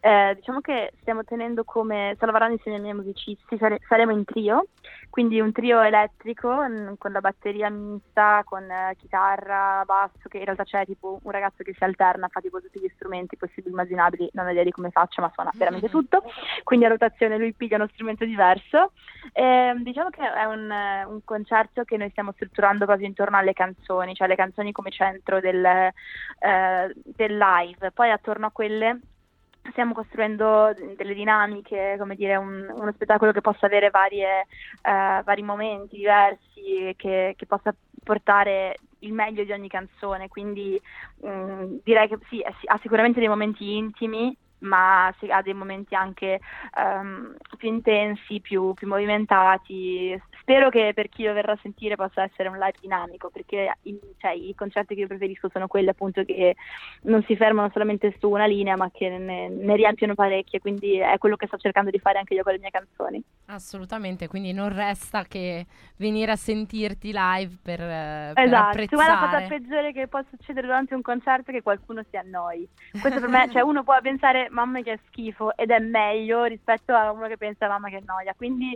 Eh, 0.00 0.34
diciamo 0.36 0.60
che 0.60 0.92
stiamo 1.00 1.24
tenendo 1.24 1.64
come, 1.64 2.12
sto 2.16 2.26
lavorando 2.26 2.56
insieme 2.56 2.76
ai 2.76 2.82
miei 2.82 2.94
musicisti, 2.94 3.56
sare, 3.56 3.78
saremo 3.88 4.12
in 4.12 4.26
trio, 4.26 4.66
quindi 5.08 5.40
un 5.40 5.50
trio 5.50 5.80
elettrico 5.80 6.62
n- 6.62 6.96
con 6.98 7.12
la 7.12 7.20
batteria 7.20 7.70
mista, 7.70 8.42
con 8.44 8.70
eh, 8.70 8.96
chitarra, 8.98 9.82
basso, 9.86 10.28
che 10.28 10.36
in 10.36 10.44
realtà 10.44 10.64
c'è 10.64 10.84
tipo 10.84 11.18
un 11.22 11.30
ragazzo 11.30 11.62
che 11.62 11.72
si 11.72 11.84
alterna, 11.84 12.28
fa 12.28 12.40
tipo 12.40 12.60
tutti 12.60 12.80
gli 12.80 12.90
strumenti 12.94 13.38
possibili 13.38 13.72
immaginabili, 13.72 14.28
non 14.34 14.44
ho 14.44 14.50
idea 14.50 14.64
di 14.64 14.72
come 14.72 14.90
faccia 14.90 15.22
ma 15.22 15.30
suona 15.32 15.50
veramente 15.54 15.88
tutto, 15.88 16.22
quindi 16.64 16.84
a 16.84 16.90
rotazione 16.90 17.38
lui 17.38 17.54
piglia 17.54 17.76
uno 17.76 17.88
strumento 17.94 18.26
diverso. 18.26 18.92
Eh, 19.32 19.72
diciamo 19.78 20.10
che 20.10 20.20
è 20.20 20.44
un, 20.44 20.70
un 20.70 21.20
concerto 21.24 21.84
che 21.84 21.96
noi 21.96 22.10
stiamo 22.10 22.32
strutturando 22.32 22.84
quasi 22.84 23.04
intorno 23.04 23.20
intorno 23.22 23.36
alle 23.38 23.52
canzoni, 23.52 24.14
cioè 24.14 24.26
le 24.26 24.34
canzoni 24.34 24.72
come 24.72 24.90
centro 24.90 25.40
del, 25.40 25.64
eh, 25.64 26.92
del 26.94 27.36
live. 27.36 27.92
Poi 27.92 28.10
attorno 28.10 28.46
a 28.46 28.50
quelle 28.50 28.98
stiamo 29.70 29.94
costruendo 29.94 30.74
delle 30.96 31.14
dinamiche, 31.14 31.94
come 31.98 32.16
dire, 32.16 32.34
un, 32.34 32.68
uno 32.68 32.92
spettacolo 32.92 33.30
che 33.30 33.40
possa 33.40 33.66
avere 33.66 33.90
varie, 33.90 34.46
eh, 34.82 35.22
vari 35.24 35.42
momenti 35.42 35.96
diversi, 35.96 36.94
che, 36.96 37.34
che, 37.36 37.46
possa 37.46 37.72
portare 38.02 38.78
il 39.00 39.12
meglio 39.12 39.44
di 39.44 39.52
ogni 39.52 39.68
canzone, 39.68 40.26
quindi 40.26 40.80
mh, 41.20 41.28
mm, 41.28 41.76
direi 41.84 42.08
che 42.08 42.18
sì, 42.28 42.42
ha 42.42 42.78
sicuramente 42.82 43.20
dei 43.20 43.28
momenti 43.28 43.76
intimi, 43.76 44.36
ma 44.62 45.12
si 45.18 45.30
ha 45.30 45.42
dei 45.42 45.54
momenti 45.54 45.94
anche 45.94 46.40
um, 46.76 47.34
più 47.56 47.68
intensi, 47.68 48.40
più, 48.40 48.74
più, 48.74 48.86
movimentati. 48.86 50.20
Spero 50.40 50.70
che 50.70 50.92
per 50.94 51.08
chi 51.08 51.24
lo 51.24 51.32
verrà 51.32 51.52
a 51.52 51.58
sentire 51.62 51.94
possa 51.94 52.22
essere 52.24 52.48
un 52.48 52.58
live 52.58 52.78
dinamico, 52.80 53.30
perché 53.30 53.76
i, 53.82 53.98
cioè, 54.18 54.32
i 54.32 54.54
concerti 54.56 54.94
che 54.94 55.02
io 55.02 55.06
preferisco 55.06 55.48
sono 55.52 55.68
quelli 55.68 55.88
appunto 55.88 56.24
che 56.24 56.56
non 57.02 57.22
si 57.24 57.36
fermano 57.36 57.70
solamente 57.72 58.14
su 58.18 58.28
una 58.28 58.46
linea, 58.46 58.76
ma 58.76 58.90
che 58.90 59.08
ne, 59.08 59.48
ne 59.48 59.76
riempiono 59.76 60.14
parecchie, 60.14 60.60
quindi 60.60 60.98
è 60.98 61.16
quello 61.18 61.36
che 61.36 61.46
sto 61.46 61.58
cercando 61.58 61.90
di 61.90 61.98
fare 61.98 62.18
anche 62.18 62.34
io 62.34 62.42
con 62.42 62.52
le 62.52 62.58
mie 62.58 62.70
canzoni. 62.70 63.22
Assolutamente, 63.46 64.28
quindi 64.28 64.52
non 64.52 64.74
resta 64.74 65.24
che 65.24 65.66
venire 65.96 66.32
a 66.32 66.36
sentirti 66.36 67.12
live 67.12 67.58
per, 67.62 67.78
per 67.78 68.44
esatto. 68.44 68.68
apprezzare. 68.68 69.08
la 69.08 69.18
cosa 69.18 69.46
peggiore 69.46 69.92
che 69.92 70.08
può 70.08 70.20
succedere 70.28 70.66
durante 70.66 70.94
un 70.94 71.02
concerto 71.02 71.50
è 71.50 71.54
che 71.54 71.62
qualcuno 71.62 72.02
si 72.10 72.16
annoi. 72.16 72.68
Questo 73.00 73.20
per 73.20 73.28
me, 73.28 73.48
cioè 73.50 73.62
uno 73.62 73.84
può 73.84 73.98
pensare 74.00 74.48
mamma 74.52 74.80
che 74.82 74.98
schifo 75.08 75.56
ed 75.56 75.70
è 75.70 75.78
meglio 75.78 76.44
rispetto 76.44 76.94
a 76.94 77.10
uno 77.10 77.26
che 77.26 77.36
pensa 77.36 77.68
mamma 77.68 77.88
che 77.88 78.02
noia, 78.04 78.34
quindi 78.36 78.74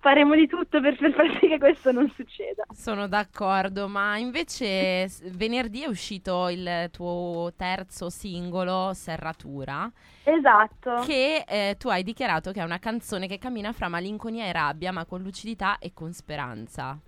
faremo 0.00 0.34
di 0.34 0.46
tutto 0.46 0.80
per, 0.80 0.96
per 0.96 1.12
far 1.12 1.38
sì 1.40 1.48
che 1.48 1.58
questo 1.58 1.92
non 1.92 2.10
succeda. 2.14 2.64
Sono 2.70 3.08
d'accordo, 3.08 3.88
ma 3.88 4.18
invece 4.18 5.10
venerdì 5.32 5.82
è 5.82 5.86
uscito 5.86 6.48
il 6.48 6.88
tuo 6.90 7.52
terzo 7.56 8.10
singolo, 8.10 8.92
Serratura. 8.92 9.90
Esatto. 10.24 11.02
Che 11.06 11.44
eh, 11.46 11.76
tu 11.78 11.88
hai 11.88 12.02
dichiarato 12.02 12.52
che 12.52 12.60
è 12.60 12.64
una 12.64 12.78
canzone 12.78 13.26
che 13.26 13.38
cammina 13.38 13.72
fra 13.72 13.88
malinconia 13.88 14.44
e 14.44 14.52
rabbia, 14.52 14.92
ma 14.92 15.04
con 15.04 15.22
lucidità 15.22 15.78
e 15.78 15.92
con 15.94 16.12
speranza. 16.12 16.98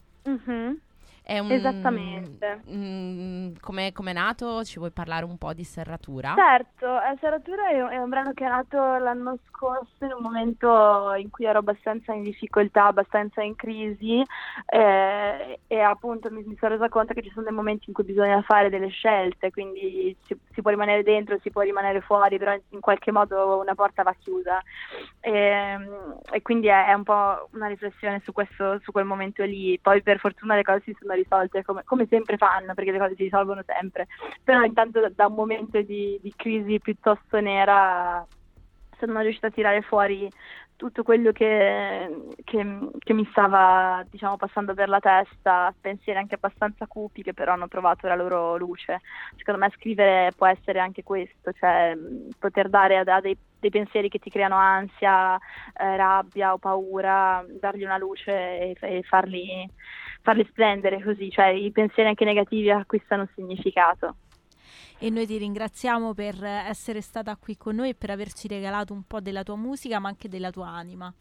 Mm-hmm. 1.28 1.44
Un, 1.44 1.52
Esattamente. 1.52 2.62
Mm, 2.70 3.52
come 3.60 3.92
è 3.92 4.12
nato? 4.12 4.64
Ci 4.64 4.78
vuoi 4.78 4.90
parlare 4.90 5.24
un 5.24 5.38
po' 5.38 5.52
di 5.52 5.64
Serratura? 5.64 6.34
Certo, 6.36 7.00
eh, 7.00 7.16
Serratura 7.20 7.68
è, 7.68 7.76
è, 7.76 7.96
un 7.98 8.08
brano 8.08 8.32
che 8.32 8.44
è 8.44 8.48
nato 8.48 8.76
l'anno 8.76 9.38
scorso 9.48 10.04
in 10.04 10.12
un 10.12 10.22
momento 10.22 11.14
in 11.14 11.30
cui 11.30 11.44
ero 11.44 11.58
abbastanza 11.58 12.12
in 12.12 12.22
difficoltà, 12.22 12.86
abbastanza 12.86 13.42
in 13.42 13.54
crisi 13.54 14.22
eh, 14.66 15.60
e 15.66 15.80
appunto 15.80 16.30
mi, 16.30 16.42
mi, 16.44 16.56
sono 16.58 16.72
resa 16.72 16.88
conto 16.88 17.12
che 17.14 17.22
ci 17.22 17.30
sono 17.30 17.44
dei 17.44 17.54
momenti 17.54 17.84
in 17.88 17.94
cui 17.94 18.04
bisogna 18.04 18.40
fare 18.42 18.70
delle 18.70 18.88
scelte, 18.88 19.50
quindi 19.50 20.16
si, 20.24 20.36
si 20.52 20.62
può 20.62 20.70
rimanere 20.70 21.02
dentro, 21.02 21.38
si 21.42 21.50
può 21.50 21.62
rimanere 21.62 22.00
fuori, 22.00 22.38
però 22.38 22.56
in 22.70 22.80
qualche 22.80 23.12
modo 23.12 23.58
una 23.58 23.74
porta 23.74 24.02
va 24.02 24.14
chiusa 24.18 24.62
e, 25.20 25.30
ehm, 25.30 26.18
e 26.32 26.42
quindi 26.42 26.68
è, 26.68 26.86
è, 26.86 26.92
un 26.94 27.04
po' 27.04 27.48
una 27.52 27.66
riflessione 27.66 28.20
su, 28.24 28.32
questo, 28.32 28.80
su 28.82 28.92
quel 28.92 29.04
momento 29.04 29.44
lì. 29.44 29.78
Poi 29.80 30.02
per 30.02 30.18
fortuna 30.18 30.54
le 30.54 30.62
cose 30.62 30.82
si 30.84 30.96
sono 30.98 31.14
risolte 31.22 31.62
come, 31.64 31.82
come, 31.84 32.06
sempre 32.08 32.36
fanno, 32.36 32.74
perché 32.74 32.92
le 32.92 32.98
cose 32.98 33.14
si 33.14 33.24
risolvono 33.24 33.62
sempre, 33.64 34.06
però 34.42 34.62
intanto 34.62 35.00
da, 35.00 35.10
da 35.14 35.26
un 35.26 35.34
momento 35.34 35.80
di, 35.82 36.18
di 36.22 36.32
crisi 36.36 36.78
piuttosto 36.80 37.40
nera 37.40 38.26
sono 38.98 39.20
riuscita 39.20 39.46
a 39.46 39.50
tirare 39.50 39.80
fuori 39.82 40.28
tutto 40.80 41.02
quello 41.02 41.30
che, 41.30 42.34
che, 42.42 42.78
che, 42.98 43.12
mi 43.12 43.28
stava 43.32 44.02
diciamo, 44.08 44.38
passando 44.38 44.72
per 44.72 44.88
la 44.88 44.98
testa, 44.98 45.74
pensieri 45.78 46.18
anche 46.18 46.36
abbastanza 46.36 46.86
cupi 46.86 47.22
che 47.22 47.34
però 47.34 47.52
hanno 47.52 47.68
trovato 47.68 48.06
la 48.06 48.14
loro 48.14 48.56
luce. 48.56 49.02
Secondo 49.36 49.60
me 49.60 49.70
scrivere 49.76 50.32
può 50.34 50.46
essere 50.46 50.78
anche 50.78 51.02
questo, 51.02 51.52
cioè 51.52 51.94
poter 52.38 52.70
dare 52.70 52.96
a, 52.96 53.14
a 53.14 53.20
dei, 53.20 53.36
dei, 53.58 53.68
pensieri 53.68 54.08
che 54.08 54.18
ti 54.18 54.30
creano 54.30 54.56
ansia, 54.56 55.36
eh, 55.36 55.96
rabbia 55.96 56.54
o 56.54 56.56
paura, 56.56 57.44
dargli 57.60 57.84
una 57.84 57.98
luce 57.98 58.32
e, 58.32 58.76
e 58.80 59.02
farli 59.02 59.68
farli 60.22 60.46
splendere 60.48 61.02
così, 61.02 61.30
cioè 61.30 61.48
i 61.48 61.70
pensieri 61.70 62.08
anche 62.08 62.24
negativi 62.24 62.70
acquistano 62.70 63.28
significato. 63.34 64.16
E 64.98 65.08
noi 65.08 65.26
ti 65.26 65.38
ringraziamo 65.38 66.12
per 66.12 66.44
essere 66.44 67.00
stata 67.00 67.36
qui 67.36 67.56
con 67.56 67.76
noi 67.76 67.90
e 67.90 67.94
per 67.94 68.10
averci 68.10 68.48
regalato 68.48 68.92
un 68.92 69.04
po' 69.04 69.20
della 69.20 69.42
tua 69.42 69.56
musica, 69.56 69.98
ma 69.98 70.08
anche 70.08 70.28
della 70.28 70.50
tua 70.50 70.68
anima. 70.68 71.12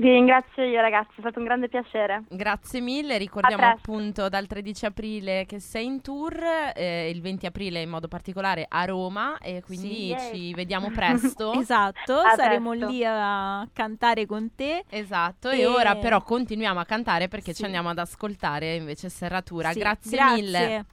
Vi 0.00 0.08
ringrazio 0.08 0.62
io 0.62 0.80
ragazzi, 0.80 1.14
è 1.16 1.20
stato 1.20 1.40
un 1.40 1.44
grande 1.44 1.68
piacere. 1.68 2.22
Grazie 2.28 2.80
mille, 2.80 3.18
ricordiamo 3.18 3.64
appunto 3.64 4.28
dal 4.28 4.46
13 4.46 4.86
aprile 4.86 5.44
che 5.44 5.58
sei 5.58 5.86
in 5.86 6.02
tour, 6.02 6.40
eh, 6.72 7.10
il 7.10 7.20
20 7.20 7.46
aprile 7.46 7.82
in 7.82 7.90
modo 7.90 8.06
particolare 8.06 8.64
a 8.68 8.84
Roma 8.84 9.38
e 9.38 9.60
quindi 9.60 10.14
sì, 10.16 10.30
ci 10.30 10.54
vediamo 10.54 10.90
presto. 10.94 11.52
esatto, 11.54 12.14
a 12.14 12.36
saremo 12.36 12.70
presto. 12.70 12.88
lì 12.90 13.04
a 13.04 13.68
cantare 13.72 14.24
con 14.24 14.54
te. 14.54 14.84
Esatto, 14.88 15.50
e, 15.50 15.62
e 15.62 15.66
ora 15.66 15.96
però 15.96 16.22
continuiamo 16.22 16.78
a 16.78 16.84
cantare 16.84 17.26
perché 17.26 17.52
sì. 17.52 17.58
ci 17.58 17.64
andiamo 17.64 17.88
ad 17.88 17.98
ascoltare 17.98 18.76
invece 18.76 19.08
Serratura. 19.08 19.72
Sì, 19.72 19.80
grazie, 19.80 20.16
grazie, 20.16 20.42
mille. 20.42 20.84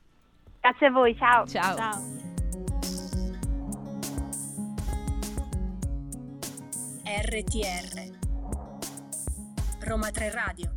Grazie 0.60 0.88
a 0.88 0.92
voi, 0.92 1.16
ciao. 1.16 1.46
Ciao. 1.46 1.76
ciao. 1.76 2.02
RTR 7.06 8.15
Roma 9.86 10.10
3 10.10 10.32
Radio. 10.32 10.72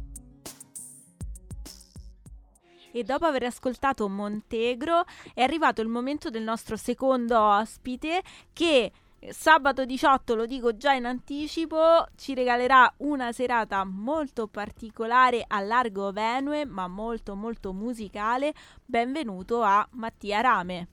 E 2.92 3.02
dopo 3.04 3.24
aver 3.24 3.44
ascoltato 3.44 4.06
Montegro 4.06 5.04
è 5.32 5.40
arrivato 5.40 5.80
il 5.80 5.88
momento 5.88 6.28
del 6.28 6.42
nostro 6.42 6.76
secondo 6.76 7.40
ospite 7.40 8.20
che 8.52 8.92
sabato 9.30 9.86
18, 9.86 10.34
lo 10.34 10.44
dico 10.44 10.76
già 10.76 10.92
in 10.92 11.06
anticipo, 11.06 12.06
ci 12.16 12.34
regalerà 12.34 12.92
una 12.98 13.32
serata 13.32 13.82
molto 13.84 14.46
particolare 14.46 15.42
a 15.46 15.60
Largo 15.60 16.12
Venue, 16.12 16.66
ma 16.66 16.86
molto 16.86 17.34
molto 17.34 17.72
musicale. 17.72 18.52
Benvenuto 18.84 19.62
a 19.62 19.88
Mattia 19.92 20.42
Rame. 20.42 20.88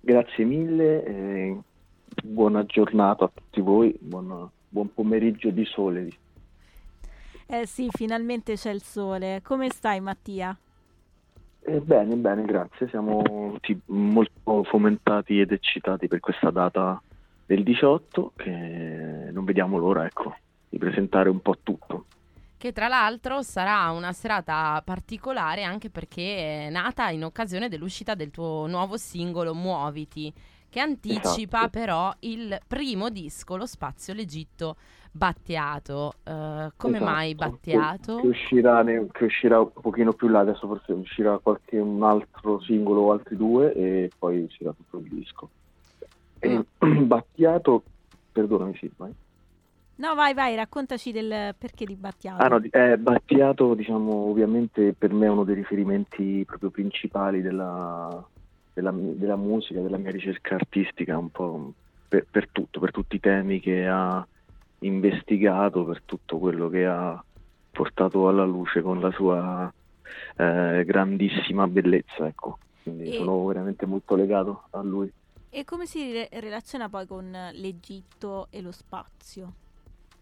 Grazie 0.00 0.44
mille, 0.44 1.04
eh, 1.04 1.58
buona 2.24 2.64
giornata 2.64 3.26
a 3.26 3.30
tutti 3.32 3.60
voi, 3.60 3.94
buon, 4.00 4.48
buon 4.70 4.94
pomeriggio 4.94 5.50
di 5.50 5.66
sole 5.66 6.08
eh 7.50 7.66
sì, 7.66 7.88
finalmente 7.90 8.54
c'è 8.54 8.70
il 8.70 8.82
sole. 8.82 9.40
Come 9.42 9.70
stai 9.70 10.00
Mattia? 10.00 10.56
Eh, 11.62 11.80
bene, 11.80 12.14
bene, 12.16 12.44
grazie. 12.44 12.88
Siamo 12.88 13.22
tutti 13.22 13.78
molto 13.86 14.62
fomentati 14.64 15.40
ed 15.40 15.52
eccitati 15.52 16.08
per 16.08 16.20
questa 16.20 16.50
data 16.50 17.00
del 17.44 17.62
18 17.62 18.32
che 18.36 19.30
non 19.32 19.44
vediamo 19.44 19.76
l'ora, 19.78 20.04
ecco, 20.06 20.34
di 20.68 20.78
presentare 20.78 21.28
un 21.28 21.40
po' 21.40 21.58
tutto. 21.62 22.06
Che 22.56 22.72
tra 22.72 22.88
l'altro 22.88 23.42
sarà 23.42 23.90
una 23.90 24.12
serata 24.12 24.80
particolare 24.84 25.62
anche 25.64 25.90
perché 25.90 26.66
è 26.66 26.70
nata 26.70 27.08
in 27.10 27.24
occasione 27.24 27.68
dell'uscita 27.68 28.14
del 28.14 28.30
tuo 28.30 28.66
nuovo 28.66 28.96
singolo 28.96 29.54
Muoviti, 29.54 30.32
che 30.68 30.78
anticipa 30.78 31.58
esatto. 31.58 31.70
però 31.70 32.14
il 32.20 32.58
primo 32.66 33.08
disco, 33.08 33.56
Lo 33.56 33.66
Spazio 33.66 34.14
l'Egitto 34.14 34.76
Battiato. 35.12 36.14
Uh, 36.24 36.70
come 36.76 36.96
esatto. 36.96 37.04
mai 37.04 37.34
Battiato? 37.34 38.16
Che, 38.16 38.22
che, 38.22 38.28
uscirà 38.28 38.82
ne, 38.82 39.06
che, 39.10 39.24
uscirà 39.24 39.60
un 39.60 39.72
pochino 39.72 40.12
più 40.12 40.28
là, 40.28 40.40
adesso 40.40 40.66
forse 40.66 40.92
uscirà 40.92 41.38
qualche 41.38 41.78
un 41.78 42.02
altro 42.02 42.60
singolo 42.60 43.00
o 43.00 43.12
altri 43.12 43.36
due 43.36 43.72
e 43.74 44.10
poi 44.16 44.42
uscirà 44.42 44.72
tutto 44.72 44.98
il 44.98 45.08
disco. 45.08 45.50
E, 46.38 46.64
mm. 46.84 47.02
Battiato, 47.04 47.82
perdonami, 48.32 48.76
sì, 48.76 48.90
vai. 48.96 49.12
No, 49.96 50.14
vai, 50.14 50.32
vai, 50.32 50.54
raccontaci 50.54 51.12
del 51.12 51.54
perché 51.58 51.84
di 51.84 51.94
Battiato. 51.94 52.42
Ah, 52.42 52.48
no, 52.48 52.62
eh, 52.70 52.96
Battiato, 52.96 53.74
diciamo, 53.74 54.12
ovviamente 54.12 54.94
per 54.96 55.12
me 55.12 55.26
è 55.26 55.30
uno 55.30 55.44
dei 55.44 55.56
riferimenti 55.56 56.42
proprio 56.46 56.70
principali 56.70 57.42
della, 57.42 58.24
della, 58.72 58.92
della 58.94 59.36
musica, 59.36 59.80
della 59.80 59.98
mia 59.98 60.10
ricerca 60.10 60.54
artistica, 60.54 61.18
un 61.18 61.30
po' 61.30 61.72
per, 62.08 62.26
per 62.30 62.48
tutto, 62.50 62.80
per 62.80 62.92
tutti 62.92 63.16
i 63.16 63.20
temi 63.20 63.60
che 63.60 63.86
ha 63.86 64.26
investigato 64.80 65.84
per 65.84 66.02
tutto 66.04 66.38
quello 66.38 66.68
che 66.68 66.86
ha 66.86 67.22
portato 67.70 68.28
alla 68.28 68.44
luce 68.44 68.82
con 68.82 69.00
la 69.00 69.10
sua 69.12 69.72
eh, 70.36 70.84
grandissima 70.84 71.66
bellezza, 71.66 72.26
ecco. 72.26 72.58
Quindi 72.82 73.10
e... 73.10 73.12
sono 73.16 73.44
veramente 73.46 73.86
molto 73.86 74.14
legato 74.14 74.64
a 74.70 74.82
lui. 74.82 75.10
E 75.50 75.64
come 75.64 75.86
si 75.86 76.12
re- 76.12 76.28
relaziona 76.32 76.88
poi 76.88 77.06
con 77.06 77.30
l'Egitto 77.52 78.46
e 78.50 78.60
lo 78.60 78.70
spazio? 78.70 79.52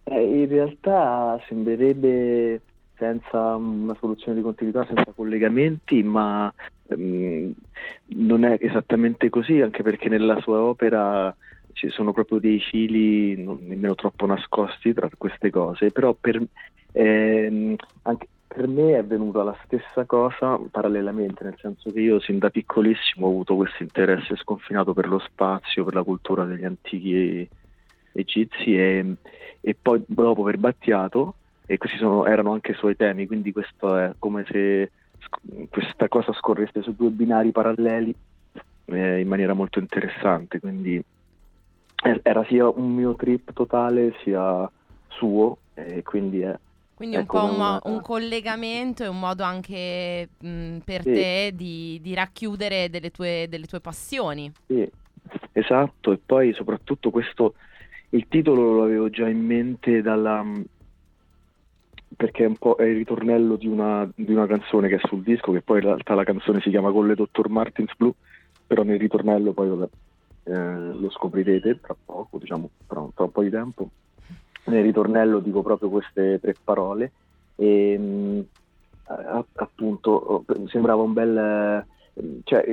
Eh, 0.04 0.40
in 0.42 0.48
realtà 0.48 1.38
sembrerebbe 1.46 2.62
senza 2.96 3.54
una 3.56 3.94
soluzione 4.00 4.38
di 4.38 4.42
continuità, 4.42 4.84
senza 4.86 5.12
collegamenti, 5.12 6.02
ma 6.02 6.52
ehm, 6.88 7.52
non 8.06 8.44
è 8.44 8.56
esattamente 8.60 9.28
così, 9.28 9.60
anche 9.60 9.82
perché 9.82 10.08
nella 10.08 10.40
sua 10.40 10.60
opera 10.60 11.34
ci 11.78 11.90
sono 11.90 12.12
proprio 12.12 12.40
dei 12.40 12.58
fili 12.58 13.40
non 13.40 13.58
nemmeno 13.62 13.94
troppo 13.94 14.26
nascosti 14.26 14.92
tra 14.92 15.08
queste 15.16 15.48
cose, 15.50 15.92
però 15.92 16.12
per, 16.12 16.42
ehm, 16.92 17.76
anche 18.02 18.26
per 18.48 18.66
me 18.66 18.98
è 18.98 19.04
venuta 19.04 19.44
la 19.44 19.56
stessa 19.64 20.04
cosa 20.04 20.58
parallelamente, 20.70 21.44
nel 21.44 21.56
senso 21.60 21.92
che 21.92 22.00
io 22.00 22.18
sin 22.18 22.38
da 22.38 22.50
piccolissimo 22.50 23.26
ho 23.26 23.30
avuto 23.30 23.54
questo 23.54 23.84
interesse 23.84 24.34
sconfinato 24.36 24.92
per 24.92 25.06
lo 25.06 25.20
spazio, 25.20 25.84
per 25.84 25.94
la 25.94 26.02
cultura 26.02 26.44
degli 26.44 26.64
antichi 26.64 27.48
egizi 28.12 28.76
e, 28.76 29.14
e 29.60 29.76
poi 29.80 30.02
dopo 30.04 30.42
aver 30.42 30.58
Battiato, 30.58 31.34
e 31.66 31.76
questi 31.78 31.98
sono, 31.98 32.26
erano 32.26 32.52
anche 32.52 32.72
i 32.72 32.76
suoi 32.76 32.96
temi, 32.96 33.28
quindi 33.28 33.52
questo 33.52 33.96
è 33.96 34.12
come 34.18 34.44
se 34.50 34.90
questa 35.68 36.08
cosa 36.08 36.32
scorresse 36.32 36.82
su 36.82 36.94
due 36.96 37.10
binari 37.10 37.52
paralleli 37.52 38.12
eh, 38.86 39.20
in 39.20 39.28
maniera 39.28 39.52
molto 39.52 39.78
interessante, 39.78 40.58
quindi 40.58 41.00
era 42.22 42.44
sia 42.44 42.68
un 42.68 42.94
mio 42.94 43.14
trip 43.14 43.52
totale 43.52 44.14
sia 44.22 44.70
suo 45.08 45.58
e 45.74 46.02
quindi 46.02 46.40
è 46.40 46.58
quindi 46.98 47.14
un 47.14 47.22
ecco, 47.22 47.38
po' 47.38 47.44
un, 47.44 47.54
una... 47.54 47.80
un, 47.84 48.00
collegamento 48.00 49.04
e 49.04 49.06
un 49.06 49.20
modo 49.20 49.44
anche 49.44 50.30
mh, 50.36 50.78
per 50.78 51.02
sì. 51.02 51.12
te 51.12 51.52
di, 51.54 52.00
di, 52.02 52.12
racchiudere 52.12 52.90
delle 52.90 53.12
tue, 53.12 53.46
delle 53.48 53.66
tue 53.66 53.78
passioni. 53.78 54.50
Sì, 54.66 54.84
esatto, 55.52 56.10
e 56.10 56.18
poi 56.18 56.52
soprattutto 56.54 57.10
questo, 57.10 57.54
il 58.08 58.26
titolo 58.26 58.72
lo 58.72 58.82
avevo 58.82 59.10
già 59.10 59.28
in 59.28 59.44
mente 59.44 60.02
dalla, 60.02 60.44
perché 62.16 62.42
è 62.42 62.48
un 62.48 62.56
po' 62.56 62.74
è 62.74 62.82
il 62.82 62.96
ritornello 62.96 63.54
di 63.54 63.68
una, 63.68 64.10
di 64.12 64.32
una, 64.32 64.48
canzone 64.48 64.88
che 64.88 64.96
è 64.96 65.06
sul 65.06 65.22
disco, 65.22 65.52
che 65.52 65.60
poi 65.60 65.78
in 65.78 65.84
realtà 65.84 66.14
la 66.14 66.24
canzone 66.24 66.60
si 66.60 66.70
chiama 66.70 66.90
Con 66.90 67.06
le 67.06 67.14
Dr. 67.14 67.48
Martins 67.48 67.92
Blue, 67.96 68.14
però 68.66 68.82
nel 68.82 68.98
ritornello 68.98 69.52
poi 69.52 69.68
vabbè, 69.68 69.88
eh, 70.48 70.92
lo 70.94 71.10
scoprirete 71.10 71.80
tra 71.80 71.94
poco, 72.02 72.38
diciamo 72.38 72.70
tra, 72.86 73.06
tra, 73.14 73.24
un 73.24 73.32
po' 73.32 73.42
di 73.42 73.50
tempo. 73.50 73.90
Nel 74.64 74.82
ritornello 74.82 75.40
dico 75.40 75.62
proprio 75.62 75.90
queste 75.90 76.38
tre 76.40 76.54
parole 76.62 77.12
e 77.54 77.98
mh, 77.98 78.44
appunto 79.54 80.10
oh, 80.10 80.44
sembrava 80.66 81.02
un 81.02 81.12
bel... 81.12 81.86
Cioè, 82.44 82.64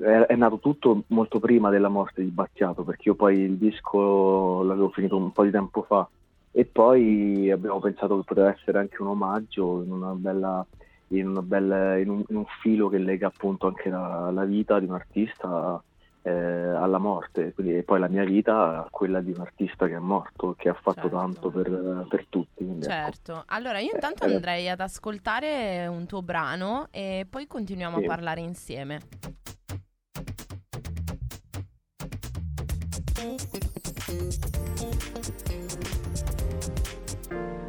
è, 0.00 0.26
è, 0.26 0.36
nato 0.36 0.58
tutto 0.58 1.04
molto 1.08 1.38
prima 1.38 1.70
della 1.70 1.88
morte 1.88 2.22
di 2.22 2.30
Battiato, 2.30 2.82
perché 2.82 3.08
io 3.08 3.14
poi 3.14 3.38
il 3.38 3.56
disco 3.56 4.62
l'avevo 4.62 4.88
finito 4.88 5.16
un 5.16 5.30
po' 5.30 5.44
di 5.44 5.50
tempo 5.50 5.82
fa 5.82 6.08
e 6.50 6.64
poi 6.64 7.50
abbiamo 7.50 7.78
pensato 7.78 8.16
che 8.16 8.24
poteva 8.24 8.52
essere 8.52 8.78
anche 8.78 9.00
un 9.02 9.08
omaggio 9.08 9.82
in, 9.82 9.92
una 9.92 10.12
bella, 10.14 10.66
in, 11.08 11.28
una 11.28 11.42
bella, 11.42 11.96
in, 11.98 12.08
un, 12.08 12.24
in 12.28 12.36
un, 12.36 12.46
filo 12.60 12.88
che 12.88 12.98
lega 12.98 13.28
appunto 13.28 13.66
anche 13.66 13.88
la, 13.88 14.30
la 14.32 14.44
vita 14.44 14.80
di 14.80 14.86
un 14.86 14.94
artista 14.94 15.80
eh, 16.22 16.30
alla 16.30 16.98
morte, 16.98 17.52
quindi 17.52 17.82
poi 17.82 18.00
la 18.00 18.08
mia 18.08 18.24
vita 18.24 18.84
a 18.84 18.88
quella 18.90 19.20
di 19.20 19.30
un 19.30 19.40
artista 19.40 19.86
che 19.86 19.94
è 19.94 19.98
morto, 19.98 20.54
che 20.56 20.68
ha 20.68 20.74
fatto 20.74 21.02
certo. 21.02 21.16
tanto 21.16 21.50
per, 21.50 22.06
per 22.08 22.26
tutti. 22.28 22.64
Ecco. 22.64 22.82
certo, 22.82 23.32
ecco. 23.32 23.42
allora 23.46 23.78
io 23.78 23.90
intanto 23.92 24.24
eh, 24.24 24.34
andrei 24.34 24.68
ad 24.68 24.80
ascoltare 24.80 25.86
un 25.86 26.06
tuo 26.06 26.22
brano 26.22 26.88
e 26.90 27.26
poi 27.28 27.46
continuiamo 27.46 27.98
sì. 27.98 28.04
a 28.04 28.06
parlare 28.06 28.40
insieme. 28.40 29.00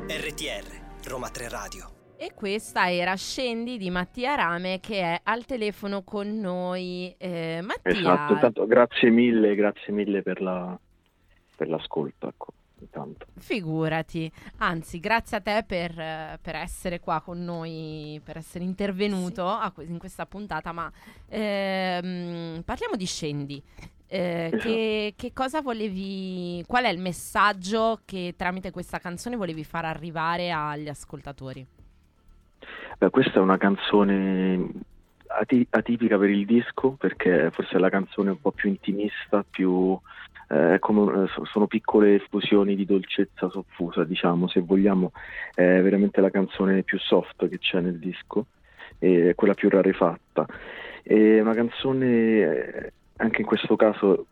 RTR, 0.08 1.08
Roma 1.08 1.30
3 1.30 1.50
Radio. 1.50 1.99
E 2.22 2.34
questa 2.36 2.92
era 2.92 3.16
Scendi 3.16 3.78
di 3.78 3.90
Mattia 3.90 4.36
Rame 4.36 4.82
che 4.82 5.00
è 5.00 5.22
al 5.24 5.46
telefono 5.46 6.04
con 6.04 6.38
noi. 6.38 7.16
Eh, 7.18 7.62
Mattia... 7.64 7.92
Esatto, 7.92 8.34
intanto 8.34 8.68
grazie 8.68 9.10
mille, 9.10 9.56
grazie 9.56 9.94
mille 9.94 10.22
per, 10.22 10.42
la, 10.42 10.78
per 11.56 11.70
l'ascolto. 11.70 12.28
Ecco. 12.28 12.54
Intanto. 12.82 13.26
Figurati, 13.38 14.30
anzi 14.58 15.00
grazie 15.00 15.38
a 15.38 15.40
te 15.40 15.64
per, 15.66 15.94
per, 16.42 16.56
essere 16.56 17.00
qua 17.00 17.22
con 17.22 17.42
noi, 17.42 18.20
per 18.22 18.36
essere 18.36 18.66
intervenuto 18.66 19.58
sì. 19.78 19.84
in 19.84 19.98
questa 19.98 20.26
puntata, 20.26 20.74
ma 20.74 20.92
ehm, 21.30 22.64
parliamo 22.66 22.98
di 22.98 23.06
Scendi. 23.06 23.64
Eh, 24.08 24.50
esatto. 24.52 24.64
che, 24.64 25.14
che, 25.16 25.32
cosa 25.32 25.62
volevi, 25.62 26.64
qual 26.68 26.84
è 26.84 26.90
il 26.90 27.00
messaggio 27.00 28.02
che 28.04 28.34
tramite 28.36 28.72
questa 28.72 29.00
canzone 29.00 29.38
volevi 29.38 29.64
far 29.64 29.86
arrivare 29.86 30.52
agli 30.52 30.90
ascoltatori? 30.90 31.66
Beh, 33.00 33.12
questa 33.12 33.36
è 33.36 33.42
una 33.42 33.56
canzone 33.56 34.72
atipica 35.70 36.18
per 36.18 36.30
il 36.30 36.46
disco 36.46 36.98
perché 37.00 37.50
forse 37.50 37.78
è 37.78 37.80
la 37.80 37.88
canzone 37.88 38.32
un 38.32 38.42
po' 38.42 38.52
più 38.52 38.68
intimista, 38.68 39.46
più, 39.50 39.98
eh, 40.50 40.80
come, 40.82 41.30
sono 41.50 41.68
piccole 41.68 42.16
esplosioni 42.16 42.76
di 42.76 42.86
dolcezza 42.86 43.50
soffusa, 43.50 44.04
diciamo, 44.04 44.50
se 44.50 44.60
vogliamo, 44.60 45.14
è 45.54 45.82
veramente 45.82 46.20
la 46.20 46.30
canzone 46.30 46.84
più 46.84 47.00
soft 47.00 47.48
che 47.48 47.58
c'è 47.58 47.80
nel 47.80 48.00
disco, 48.00 48.48
è 48.98 49.34
quella 49.34 49.54
più 49.54 49.70
rarefatta. 49.70 50.46
È 51.02 51.40
una 51.40 51.54
canzone 51.54 52.92
anche 53.16 53.40
in 53.40 53.48
questo 53.48 53.78
caso 53.78 54.26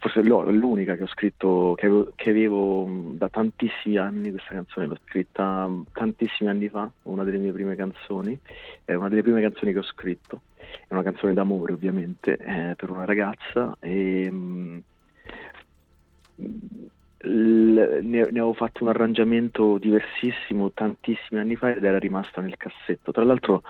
forse 0.00 0.22
l'unica 0.22 0.96
che 0.96 1.02
ho 1.02 1.08
scritto, 1.08 1.74
che 1.76 1.84
avevo, 1.86 2.12
che 2.16 2.30
avevo, 2.30 2.88
da 3.12 3.28
tantissimi 3.28 3.98
anni, 3.98 4.30
questa 4.30 4.54
canzone 4.54 4.86
l'ho 4.86 4.98
scritta 5.04 5.68
tantissimi 5.92 6.48
anni 6.48 6.70
fa, 6.70 6.90
una 7.02 7.22
delle 7.22 7.36
mie 7.36 7.52
prime 7.52 7.76
canzoni, 7.76 8.36
è 8.84 8.94
una 8.94 9.10
delle 9.10 9.22
prime 9.22 9.42
canzoni 9.42 9.72
che 9.72 9.78
ho 9.78 9.82
scritto, 9.82 10.40
è 10.56 10.94
una 10.94 11.02
canzone 11.02 11.34
d'amore 11.34 11.74
ovviamente, 11.74 12.38
eh, 12.38 12.74
per 12.76 12.88
una 12.88 13.04
ragazza 13.04 13.76
e 13.78 14.30
mh, 14.30 14.82
l, 17.18 17.98
ne, 18.02 18.02
ne, 18.02 18.20
avevo 18.22 18.54
fatto 18.54 18.82
un 18.82 18.88
arrangiamento 18.88 19.76
diversissimo 19.76 20.72
tantissimi 20.72 21.40
anni 21.40 21.56
fa 21.56 21.74
ed 21.74 21.84
era 21.84 21.98
rimasta 21.98 22.40
nel 22.40 22.56
cassetto. 22.56 23.12
Tra 23.12 23.24
l'altro 23.24 23.62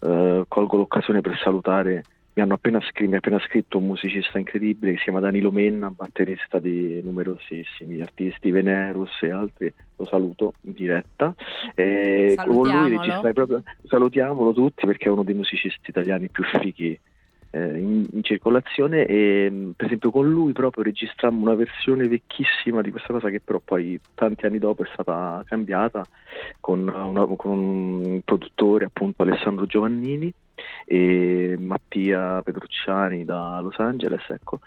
eh, 0.00 0.44
colgo 0.46 0.76
l'occasione 0.76 1.22
per 1.22 1.38
salutare 1.38 2.04
mi 2.32 2.42
hanno 2.42 2.54
appena, 2.54 2.80
scr- 2.80 3.08
mi 3.08 3.14
ha 3.14 3.18
appena 3.18 3.40
scritto 3.40 3.78
un 3.78 3.86
musicista 3.86 4.38
incredibile 4.38 4.92
che 4.92 4.98
si 4.98 5.04
chiama 5.04 5.20
Danilo 5.20 5.50
Menna, 5.50 5.90
batterista 5.90 6.58
di 6.58 7.00
numerosissimi 7.02 8.00
artisti, 8.00 8.50
Venerus 8.50 9.10
e 9.22 9.30
altri, 9.30 9.72
lo 9.96 10.06
saluto 10.06 10.54
in 10.62 10.72
diretta. 10.72 11.34
E 11.74 12.34
con 12.36 12.68
lui 12.68 12.98
proprio, 13.32 13.62
salutiamolo 13.84 14.52
tutti 14.52 14.86
perché 14.86 15.06
è 15.06 15.10
uno 15.12 15.24
dei 15.24 15.34
musicisti 15.34 15.90
italiani 15.90 16.28
più 16.28 16.44
fighi 16.44 16.98
eh, 17.50 17.78
in, 17.78 18.06
in, 18.12 18.22
circolazione. 18.22 19.06
E 19.06 19.72
per 19.76 19.86
esempio 19.86 20.10
con 20.10 20.30
lui 20.30 20.52
proprio 20.52 20.84
registrammo 20.84 21.42
una 21.42 21.54
versione 21.54 22.06
vecchissima 22.06 22.80
di 22.80 22.90
questa 22.90 23.12
cosa 23.12 23.28
che 23.28 23.40
però 23.40 23.60
poi 23.62 24.00
tanti 24.14 24.46
anni 24.46 24.58
dopo 24.58 24.84
è 24.84 24.88
stata 24.92 25.42
cambiata 25.46 26.04
con, 26.60 26.80
una, 26.86 27.26
con 27.26 27.58
un 27.58 28.20
produttore 28.24 28.84
appunto 28.84 29.22
Alessandro 29.22 29.66
Giovannini 29.66 30.32
e 30.84 31.56
Mattia 31.58 32.42
Petrucciani 32.42 33.24
da 33.24 33.60
Los 33.60 33.78
Angeles. 33.78 34.28
Ecco. 34.28 34.60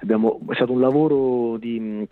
Abbiamo, 0.00 0.40
è 0.48 0.54
stato 0.54 0.72
un 0.72 0.80
lavoro 0.80 1.56
di, 1.58 2.06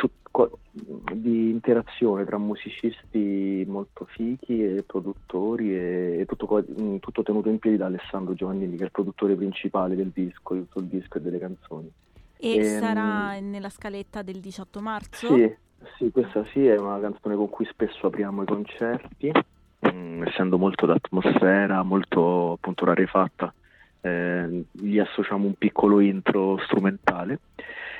di, 1.12 1.51
interazione 1.51 2.25
tra 2.25 2.38
musicisti 2.38 3.64
molto 3.66 4.07
fichi 4.07 4.64
e 4.64 4.83
produttori 4.83 5.75
e, 5.75 6.18
e 6.20 6.27
tutto, 6.27 6.64
tutto, 7.01 7.23
tenuto 7.23 7.49
in 7.49 7.59
piedi 7.59 7.77
da 7.77 7.87
Alessandro 7.87 8.35
Giovannini 8.35 8.77
che 8.77 8.83
è 8.83 8.87
il 8.87 8.92
produttore 8.92 9.35
principale 9.35 9.94
del 9.94 10.11
disco, 10.12 10.55
di 10.55 10.61
tutto 10.61 10.81
il 10.81 10.87
disco 10.87 11.18
e 11.18 11.20
delle 11.20 11.38
canzoni. 11.38 11.90
E, 12.37 12.57
e 12.57 12.57
ehm, 12.59 12.81
sarà 12.81 13.38
nella 13.40 13.70
scaletta 13.70 14.23
del 14.23 14.40
18 14.40 14.81
marzo? 14.81 15.35
Sì, 15.35 15.55
sì, 15.97 16.11
questa 16.11 16.44
sì 16.53 16.66
è 16.66 16.77
una 16.77 17.01
canzone 17.01 17.37
con 17.37 17.49
cui 17.49 17.66
spesso 17.66 18.07
apriamo 18.07 18.42
i 18.42 18.47
concerti 18.47 19.33
Mm, 19.92 20.23
essendo 20.25 20.59
molto 20.59 20.87
d'atmosfera, 20.87 21.83
molto 21.83 22.53
appunto 22.53 22.85
rarefatta, 22.85 23.53
eh, 24.01 24.64
gli 24.70 24.99
associamo 24.99 25.47
un 25.47 25.55
piccolo 25.55 26.01
intro 26.01 26.59
strumentale, 26.64 27.40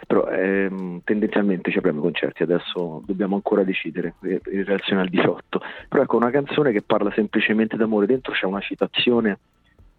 però 0.07 0.27
ehm, 0.29 1.01
tendenzialmente 1.05 1.70
ci 1.70 1.79
apriamo 1.79 1.99
i 1.99 2.03
concerti, 2.03 2.42
adesso 2.42 3.03
dobbiamo 3.07 3.35
ancora 3.35 3.64
decidere 3.64 4.14
eh, 4.23 4.40
in 4.53 4.64
relazione 4.64 5.03
al 5.03 5.09
18. 5.09 5.61
Però 5.88 6.03
ecco, 6.03 6.16
una 6.16 6.31
canzone 6.31 6.73
che 6.73 6.83
parla 6.83 7.11
semplicemente 7.12 7.77
d'amore, 7.77 8.07
dentro 8.07 8.33
c'è 8.33 8.47
una 8.47 8.61
citazione 8.61 9.38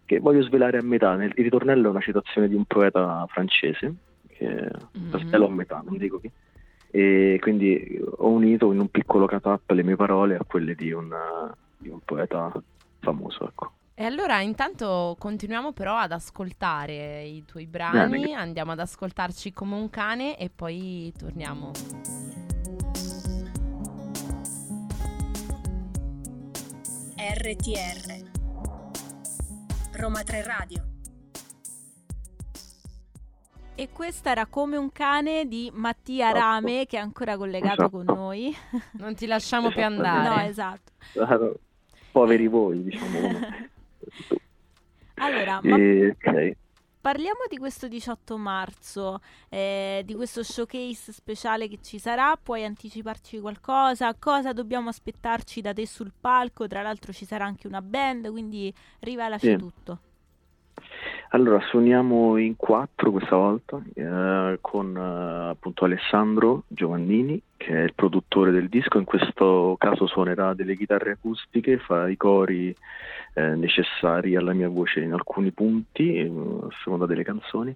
che 0.04 0.20
voglio 0.20 0.42
svelare 0.42 0.78
a 0.78 0.82
metà, 0.82 1.12
il 1.14 1.32
ritornello 1.34 1.88
è 1.88 1.90
una 1.90 2.00
citazione 2.00 2.48
di 2.48 2.54
un 2.54 2.64
poeta 2.64 3.26
francese, 3.28 3.94
che 4.28 4.46
mm-hmm. 4.46 5.42
a 5.42 5.48
metà, 5.48 5.82
non 5.84 5.96
dico 5.96 6.20
chi 6.20 6.30
e 6.88 7.38
quindi 7.40 8.00
ho 8.00 8.28
unito 8.28 8.72
in 8.72 8.78
un 8.78 8.88
piccolo 8.88 9.26
cut-up 9.26 9.68
le 9.72 9.82
mie 9.82 9.96
parole 9.96 10.36
a 10.36 10.44
quelle 10.46 10.74
di 10.74 10.92
un, 10.92 11.12
di 11.78 11.88
un 11.88 12.00
poeta 12.00 12.52
famoso. 13.00 13.46
Ecco. 13.48 13.72
E 13.94 14.04
allora 14.04 14.40
intanto 14.40 15.16
continuiamo 15.18 15.72
però 15.72 15.96
ad 15.96 16.12
ascoltare 16.12 17.24
i 17.24 17.44
tuoi 17.46 17.66
brani, 17.66 18.20
Bene. 18.20 18.34
andiamo 18.34 18.72
ad 18.72 18.80
ascoltarci 18.80 19.52
come 19.52 19.74
un 19.74 19.88
cane 19.88 20.36
e 20.36 20.50
poi 20.50 21.12
torniamo. 21.16 21.70
RTR 27.16 28.30
Roma 29.92 30.22
3 30.22 30.42
Radio 30.42 30.84
e 33.78 33.90
questa 33.92 34.30
era 34.30 34.46
come 34.46 34.76
un 34.78 34.90
cane 34.90 35.46
di 35.46 35.70
Mattia 35.72 36.32
Rame 36.32 36.86
che 36.86 36.96
è 36.96 37.00
ancora 37.00 37.36
collegato 37.36 37.84
esatto. 37.84 37.90
con 37.90 38.04
noi. 38.06 38.56
Non 38.92 39.14
ti 39.14 39.26
lasciamo 39.26 39.70
più 39.70 39.84
andare. 39.84 40.28
No, 40.28 40.48
esatto. 40.48 40.85
Poveri 42.16 42.46
voi, 42.46 42.82
diciamo. 42.82 43.18
allora, 45.16 45.60
e, 45.60 46.08
okay. 46.08 46.56
parliamo 47.00 47.40
di 47.48 47.58
questo 47.58 47.88
18 47.88 48.38
marzo, 48.38 49.20
eh, 49.50 50.02
di 50.04 50.14
questo 50.14 50.42
showcase 50.42 51.12
speciale 51.12 51.68
che 51.68 51.78
ci 51.82 51.98
sarà. 51.98 52.38
Puoi 52.42 52.64
anticiparci 52.64 53.38
qualcosa? 53.38 54.14
Cosa 54.14 54.54
dobbiamo 54.54 54.88
aspettarci 54.88 55.60
da 55.60 55.74
te 55.74 55.86
sul 55.86 56.12
palco? 56.18 56.66
Tra 56.66 56.80
l'altro 56.80 57.12
ci 57.12 57.26
sarà 57.26 57.44
anche 57.44 57.66
una 57.66 57.82
band, 57.82 58.30
quindi 58.30 58.72
rivelaci 59.00 59.48
sì. 59.48 59.56
tutto. 59.56 60.00
Allora, 61.30 61.60
suoniamo 61.60 62.36
in 62.36 62.54
quattro 62.54 63.10
questa 63.10 63.34
volta 63.34 63.82
eh, 63.94 64.58
con 64.60 64.96
eh, 64.96 65.50
appunto 65.50 65.84
Alessandro 65.84 66.62
Giovannini, 66.68 67.40
che 67.56 67.74
è 67.74 67.82
il 67.82 67.94
produttore 67.94 68.52
del 68.52 68.68
disco. 68.68 68.98
In 68.98 69.04
questo 69.04 69.74
caso 69.76 70.06
suonerà 70.06 70.54
delle 70.54 70.76
chitarre 70.76 71.12
acustiche, 71.12 71.78
fa 71.78 72.08
i 72.08 72.16
cori 72.16 72.74
eh, 73.34 73.54
necessari 73.56 74.36
alla 74.36 74.52
mia 74.52 74.68
voce 74.68 75.00
in 75.00 75.12
alcuni 75.12 75.50
punti, 75.50 76.14
eh, 76.14 76.26
a 76.26 76.68
seconda 76.84 77.06
delle 77.06 77.24
canzoni. 77.24 77.74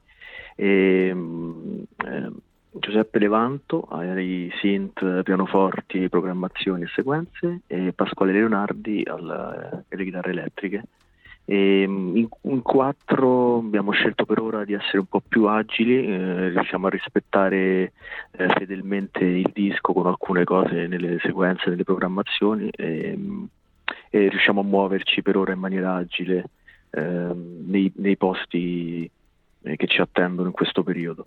E, 0.55 1.11
mm, 1.13 1.83
eh, 2.07 2.31
Giuseppe 2.73 3.19
Levanto 3.19 3.83
ai 3.91 4.49
synth, 4.61 5.23
pianoforti, 5.25 6.09
programmazioni 6.09 6.85
e 6.85 6.89
sequenze 6.95 7.63
e 7.67 7.93
Pasquale 7.93 8.31
Leonardi 8.31 9.03
alle 9.05 9.85
chitarre 9.89 10.31
elettriche. 10.31 10.85
E 11.45 11.85
mm, 11.87 12.17
in, 12.17 12.29
in, 12.43 12.63
quattro 12.63 13.59
abbiamo 13.59 13.93
scelto 13.93 14.25
per 14.25 14.41
ora 14.41 14.65
di 14.65 14.73
essere 14.73 14.99
un 14.99 15.07
po' 15.07 15.21
più 15.27 15.47
agili, 15.47 16.07
eh, 16.07 16.49
riusciamo 16.51 16.87
a 16.87 16.91
rispettare 16.91 17.93
eh, 18.33 18.49
fedelmente 18.57 19.25
il 19.25 19.51
disco 19.53 19.93
con 19.93 20.07
alcune 20.07 20.45
cose 20.45 20.87
nelle 20.87 21.19
sequenze, 21.21 21.71
nelle 21.71 21.85
programmazioni 21.85 22.69
e, 22.71 23.15
mm, 23.17 23.45
e 24.11 24.29
riusciamo 24.29 24.61
a 24.61 24.65
muoverci 24.65 25.23
per 25.23 25.37
ora 25.37 25.53
in 25.53 25.59
maniera 25.59 25.95
agile 25.95 26.45
eh, 26.91 27.01
nei, 27.01 27.93
nei, 27.97 28.17
posti 28.17 29.11
eh, 29.63 29.77
che 29.77 29.87
ci 29.87 30.01
attendono 30.01 30.49
in 30.49 30.55
questo 30.55 30.83
periodo. 30.83 31.27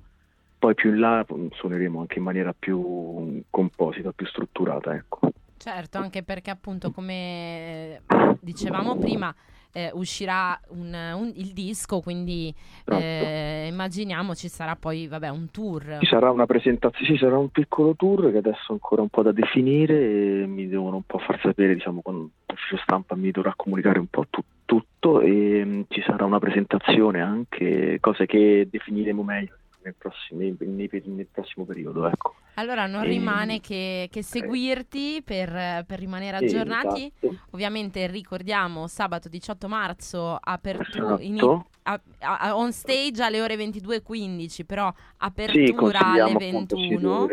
Poi 0.57 0.73
più 0.75 0.91
in 0.91 0.99
là 0.99 1.25
mm, 1.31 1.47
suoneremo 1.51 1.99
anche 1.99 2.19
in 2.19 2.23
maniera 2.23 2.53
più 2.57 3.41
composita, 3.49 4.11
più 4.11 4.25
strutturata. 4.25 4.93
Ecco. 4.93 5.31
Certo, 5.57 5.97
anche 5.97 6.23
perché 6.23 6.49
appunto 6.49 6.91
come 6.91 8.01
dicevamo 8.41 8.97
prima 8.97 9.33
eh, 9.73 9.89
uscirà 9.93 10.59
un, 10.69 10.93
un, 10.93 11.31
il 11.35 11.51
disco, 11.51 11.99
quindi 11.99 12.53
esatto. 12.85 13.03
eh, 13.03 13.67
immaginiamo 13.69 14.35
ci 14.35 14.47
sarà 14.47 14.75
poi 14.75 15.07
vabbè, 15.07 15.29
un 15.29 15.49
tour. 15.51 15.97
Ci 15.99 16.05
sarà 16.05 16.31
una 16.31 16.45
presentazione, 16.45 17.11
sì, 17.11 17.17
sarà 17.17 17.37
un 17.37 17.49
piccolo 17.49 17.95
tour 17.95 18.31
che 18.31 18.37
adesso 18.37 18.71
ancora 18.71 19.01
un 19.01 19.09
po' 19.09 19.23
da 19.23 19.31
definire 19.31 20.41
e 20.41 20.45
mi 20.47 20.67
devono 20.67 20.97
un 20.97 21.03
po' 21.03 21.17
far 21.17 21.39
sapere, 21.41 21.73
diciamo, 21.73 22.01
con 22.01 22.29
l'ufficio 22.45 22.77
stampa 22.83 23.15
mi 23.15 23.31
dovrà 23.31 23.53
comunicare 23.55 23.99
un 23.99 24.07
po' 24.07 24.25
tu, 24.29 24.43
tutto 24.65 25.21
e 25.21 25.65
mh, 25.65 25.69
mm, 25.69 25.81
ci 25.89 26.01
sarà 26.05 26.23
una 26.25 26.39
presentazione 26.39 27.21
anche, 27.21 27.97
cose 27.99 28.25
che 28.27 28.67
definiremo 28.69 29.23
meglio 29.23 29.57
nel 29.83 29.95
prossimo, 29.97 30.39
nei, 30.39 30.55
nei, 30.59 30.89
nel 31.05 31.27
prossimo 31.31 31.65
periodo. 31.65 32.07
Ecco. 32.07 32.35
Allora 32.55 32.85
non 32.85 33.03
e, 33.03 33.07
rimane 33.07 33.59
che, 33.59 34.07
che 34.11 34.21
seguirti 34.21 35.21
per, 35.23 35.83
per, 35.85 35.99
rimanere 35.99 36.37
aggiornati. 36.37 37.11
Esatto. 37.19 37.45
Ovviamente 37.51 38.07
ricordiamo 38.07 38.87
sabato 38.87 39.29
18 39.29 39.67
marzo 39.67 40.37
apertura 40.39 41.19
esatto. 41.19 41.65
a, 41.83 41.99
a, 42.19 42.57
on 42.57 42.71
stage 42.71 43.23
alle 43.23 43.41
ore 43.41 43.55
22.15, 43.55 44.65
però 44.65 44.91
apertura 45.17 45.99
sì, 45.99 46.19
alle 46.19 46.33
21. 46.33 47.27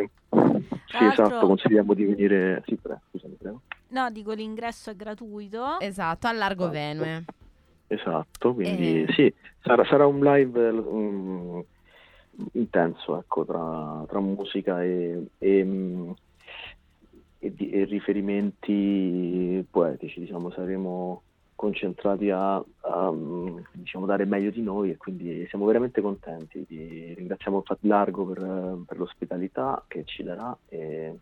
Sì, 0.86 1.04
esatto, 1.04 1.46
consigliamo 1.46 1.94
di 1.94 2.04
venire. 2.04 2.62
Sì, 2.66 2.76
pre, 2.76 3.00
scusami, 3.10 3.34
prego. 3.34 3.60
No, 3.88 4.10
dico 4.10 4.32
l'ingresso 4.32 4.90
è 4.90 4.96
gratuito. 4.96 5.78
Esatto, 5.80 6.26
al 6.26 6.36
Largo 6.36 6.70
esatto. 6.70 6.78
Venue. 6.78 7.24
Esatto, 7.86 8.54
quindi 8.54 9.02
e... 9.02 9.12
sì, 9.14 9.34
sarà, 9.62 9.84
sarà, 9.84 10.06
un 10.06 10.20
live 10.20 10.68
um, 10.68 11.64
intenso 12.52 13.18
ecco, 13.18 13.44
tra, 13.44 14.04
tra 14.08 14.20
musica 14.20 14.82
e, 14.82 15.26
e, 15.38 16.14
e, 17.38 17.54
e, 17.58 17.84
riferimenti 17.84 19.66
poetici, 19.70 20.20
diciamo, 20.20 20.50
saremo 20.50 21.22
concentrati 21.54 22.30
a, 22.30 22.54
a 22.56 23.14
diciamo, 23.72 24.06
dare 24.06 24.24
meglio 24.24 24.50
di 24.50 24.62
noi 24.62 24.90
e 24.90 24.96
quindi 24.96 25.46
siamo 25.48 25.66
veramente 25.66 26.00
contenti. 26.00 26.64
Di, 26.66 27.14
ringraziamo 27.14 27.58
infatti 27.58 27.86
Largo 27.86 28.24
per, 28.24 28.78
per 28.86 28.98
l'ospitalità 28.98 29.84
che 29.86 30.04
ci 30.04 30.22
darà. 30.22 30.56
È 30.66 31.12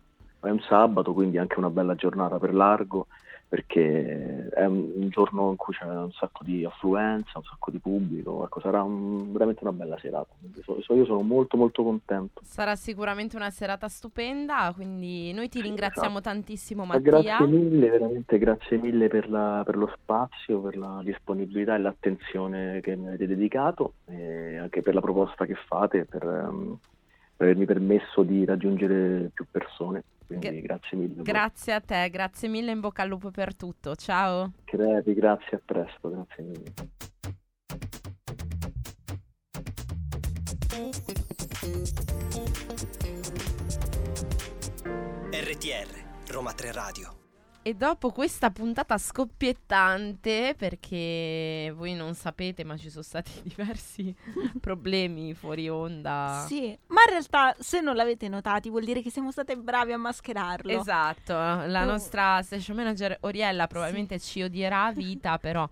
un 0.41 0.59
sabato, 0.61 1.13
quindi 1.13 1.37
anche 1.37 1.59
una 1.59 1.69
bella 1.69 1.95
giornata 1.95 2.39
per 2.39 2.53
Largo 2.53 3.07
perché 3.49 4.47
è 4.49 4.63
un, 4.65 5.09
giorno 5.09 5.49
in 5.49 5.55
cui 5.55 5.73
c'è 5.73 5.83
un 5.83 6.11
sacco 6.11 6.43
di 6.43 6.63
affluenza, 6.63 7.39
un 7.39 7.43
sacco 7.43 7.71
di 7.71 7.79
pubblico, 7.79 8.45
ecco, 8.45 8.59
sarà 8.59 8.83
un, 8.83 9.31
veramente 9.31 9.63
una 9.63 9.73
bella 9.73 9.97
serata. 9.97 10.31
Io 10.93 11.05
sono 11.05 11.21
molto 11.21 11.57
molto 11.57 11.81
contento. 11.83 12.41
Sarà 12.43 12.75
sicuramente 12.75 13.35
una 13.35 13.49
serata 13.49 13.87
stupenda, 13.87 14.71
quindi 14.75 15.33
noi 15.33 15.49
ti 15.49 15.61
ringraziamo 15.61 16.19
esatto. 16.19 16.29
tantissimo 16.29 16.85
Mattia. 16.85 17.01
Grazie 17.01 17.47
mille, 17.47 17.89
veramente 17.89 18.37
grazie 18.37 18.77
mille 18.77 19.07
per, 19.07 19.27
la, 19.27 19.63
per, 19.65 19.77
lo 19.77 19.91
spazio, 19.95 20.59
per 20.59 20.77
la 20.77 21.01
disponibilità 21.03 21.73
e 21.73 21.79
l'attenzione 21.79 22.81
che 22.81 22.95
mi 22.95 23.07
avete 23.07 23.25
dedicato 23.25 23.93
e 24.05 24.57
anche 24.57 24.83
per 24.83 24.93
la 24.93 25.01
proposta 25.01 25.47
che 25.47 25.55
fate, 25.55 26.05
per, 26.05 26.23
um, 26.23 26.77
per 27.35 27.47
avermi 27.47 27.65
permesso 27.65 28.21
di 28.21 28.45
raggiungere 28.45 29.31
più 29.33 29.47
persone. 29.49 30.03
Quindi 30.37 30.61
Gra- 30.61 30.75
grazie 30.75 30.97
mille. 30.97 31.23
Grazie 31.23 31.73
a 31.73 31.81
te, 31.81 32.07
grazie 32.11 32.47
mille, 32.49 32.71
in 32.71 32.79
bocca 32.79 33.01
al 33.01 33.09
lupo 33.09 33.31
per 33.31 33.55
tutto. 33.55 33.95
Ciao. 33.95 34.51
Crepi, 34.63 35.13
grazie, 35.15 35.57
a 35.57 35.61
presto, 35.65 36.09
grazie 36.09 36.43
mille. 36.43 36.73
RTR, 45.31 46.31
Roma 46.31 46.53
3 46.53 46.71
Radio. 46.71 47.18
E 47.69 47.75
dopo 47.75 48.09
questa 48.09 48.49
puntata 48.49 48.97
scoppiettante, 48.97 50.55
perché 50.57 51.71
voi 51.75 51.93
non 51.93 52.15
sapete, 52.15 52.63
ma 52.63 52.75
ci 52.77 52.89
sono 52.89 53.03
stati 53.03 53.29
diversi 53.45 54.11
problemi 54.59 55.35
fuori 55.35 55.69
onda. 55.69 56.45
Sì, 56.47 56.75
ma 56.87 57.01
in 57.03 57.09
realtà 57.11 57.55
se 57.59 57.79
non 57.79 57.95
l'avete 57.95 58.27
notati 58.27 58.71
vuol 58.71 58.85
dire 58.85 59.03
che 59.03 59.11
siamo 59.11 59.29
state 59.29 59.55
bravi 59.55 59.91
a 59.91 59.99
mascherarlo. 59.99 60.79
Esatto, 60.79 61.33
la 61.33 61.83
oh. 61.83 61.85
nostra 61.85 62.41
station 62.41 62.75
manager 62.75 63.15
Oriella 63.19 63.67
probabilmente 63.67 64.17
sì. 64.17 64.31
ci 64.31 64.41
odierà 64.41 64.85
a 64.85 64.91
vita, 64.91 65.37
però 65.37 65.69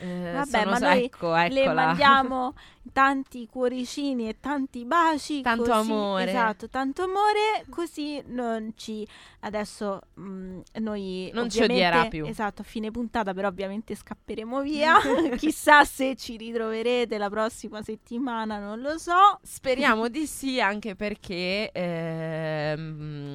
eh, 0.00 0.32
Vabbè, 0.32 0.64
ma 0.64 0.78
noi 0.78 1.04
ecco, 1.04 1.34
le 1.34 1.72
mandiamo 1.72 2.54
tanti 2.92 3.46
cuoricini 3.46 4.28
e 4.28 4.36
tanti 4.40 4.86
baci. 4.86 5.42
Tanto 5.42 5.64
così, 5.64 5.90
amore. 5.90 6.28
Esatto, 6.28 6.68
tanto 6.70 7.02
amore, 7.02 7.64
così 7.68 8.22
non 8.28 8.72
ci... 8.76 9.06
Adesso 9.40 10.00
mh, 10.14 10.22
mm, 10.22 10.60
noi... 10.80 11.30
Non 11.34 11.50
ci 11.50 11.62
odierà 11.62 12.06
più. 12.06 12.24
Esatto, 12.24 12.62
a 12.62 12.64
fine 12.64 12.90
puntata 12.90 13.34
però 13.34 13.48
ovviamente 13.48 13.94
scapperemo 13.94 14.62
via. 14.62 14.96
Chissà 15.36 15.84
se 15.84 16.16
ci 16.16 16.36
ritroverete 16.36 17.18
la 17.18 17.28
prossima 17.28 17.82
settimana, 17.82 18.58
non 18.58 18.80
lo 18.80 18.96
so. 18.96 19.38
Speriamo 19.42 20.08
di 20.08 20.26
sì, 20.26 20.60
anche 20.60 20.94
perché... 20.94 21.70
Ehm, 21.72 23.34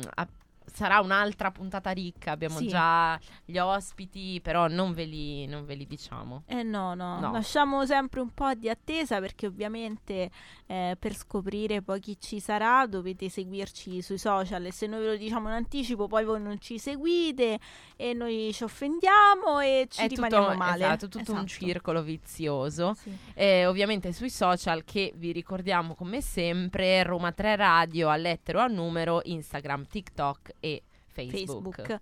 sarà 0.75 0.99
un'altra 0.99 1.51
puntata 1.51 1.91
ricca. 1.91 2.31
Abbiamo 2.31 2.57
sì. 2.57 2.67
già 2.67 3.17
gli 3.45 3.57
ospiti, 3.57 4.39
però 4.41 4.67
non 4.67 4.93
ve 4.93 5.05
li, 5.05 5.47
non 5.47 5.65
ve 5.65 5.75
li 5.75 5.87
diciamo. 5.87 6.43
Eh 6.45 6.63
no, 6.63 6.93
no, 6.93 7.19
no, 7.19 7.31
lasciamo 7.31 7.85
sempre 7.85 8.19
un 8.19 8.31
po' 8.33 8.53
di 8.53 8.69
attesa 8.69 9.19
perché 9.19 9.47
ovviamente 9.47 10.29
eh, 10.67 10.95
per 10.97 11.15
scoprire 11.15 11.81
poi 11.81 11.99
chi 11.99 12.17
ci 12.19 12.39
sarà 12.39 12.85
dovete 12.87 13.29
seguirci 13.29 14.01
sui 14.01 14.17
social 14.17 14.65
e 14.65 14.71
se 14.71 14.87
noi 14.87 15.01
ve 15.01 15.05
lo 15.07 15.15
diciamo 15.15 15.47
in 15.47 15.53
anticipo 15.53 16.07
poi 16.07 16.23
voi 16.25 16.41
non 16.41 16.59
ci 16.59 16.79
seguite 16.79 17.59
e 17.95 18.13
noi 18.13 18.51
ci 18.51 18.63
offendiamo 18.63 19.59
e 19.59 19.87
ci 19.89 20.01
È 20.01 20.07
rimaniamo 20.07 20.45
tutto, 20.45 20.57
male. 20.57 20.83
Esatto, 20.85 21.07
tutto 21.07 21.19
esatto. 21.19 21.39
un 21.39 21.47
circolo 21.47 22.01
vizioso. 22.01 22.93
Sì. 22.95 23.15
Eh, 23.35 23.65
ovviamente 23.67 24.11
sui 24.11 24.29
social 24.29 24.83
che 24.83 25.13
vi 25.15 25.31
ricordiamo 25.31 25.93
come 25.93 26.21
sempre 26.21 27.03
Roma 27.03 27.31
3 27.31 27.55
Radio 27.55 28.09
a 28.09 28.15
lettero 28.15 28.59
a 28.59 28.67
numero, 28.67 29.21
Instagram, 29.23 29.85
TikTok 29.87 30.53
e 30.59 30.83
Facebook. 31.05 31.75
Facebook. 31.75 31.99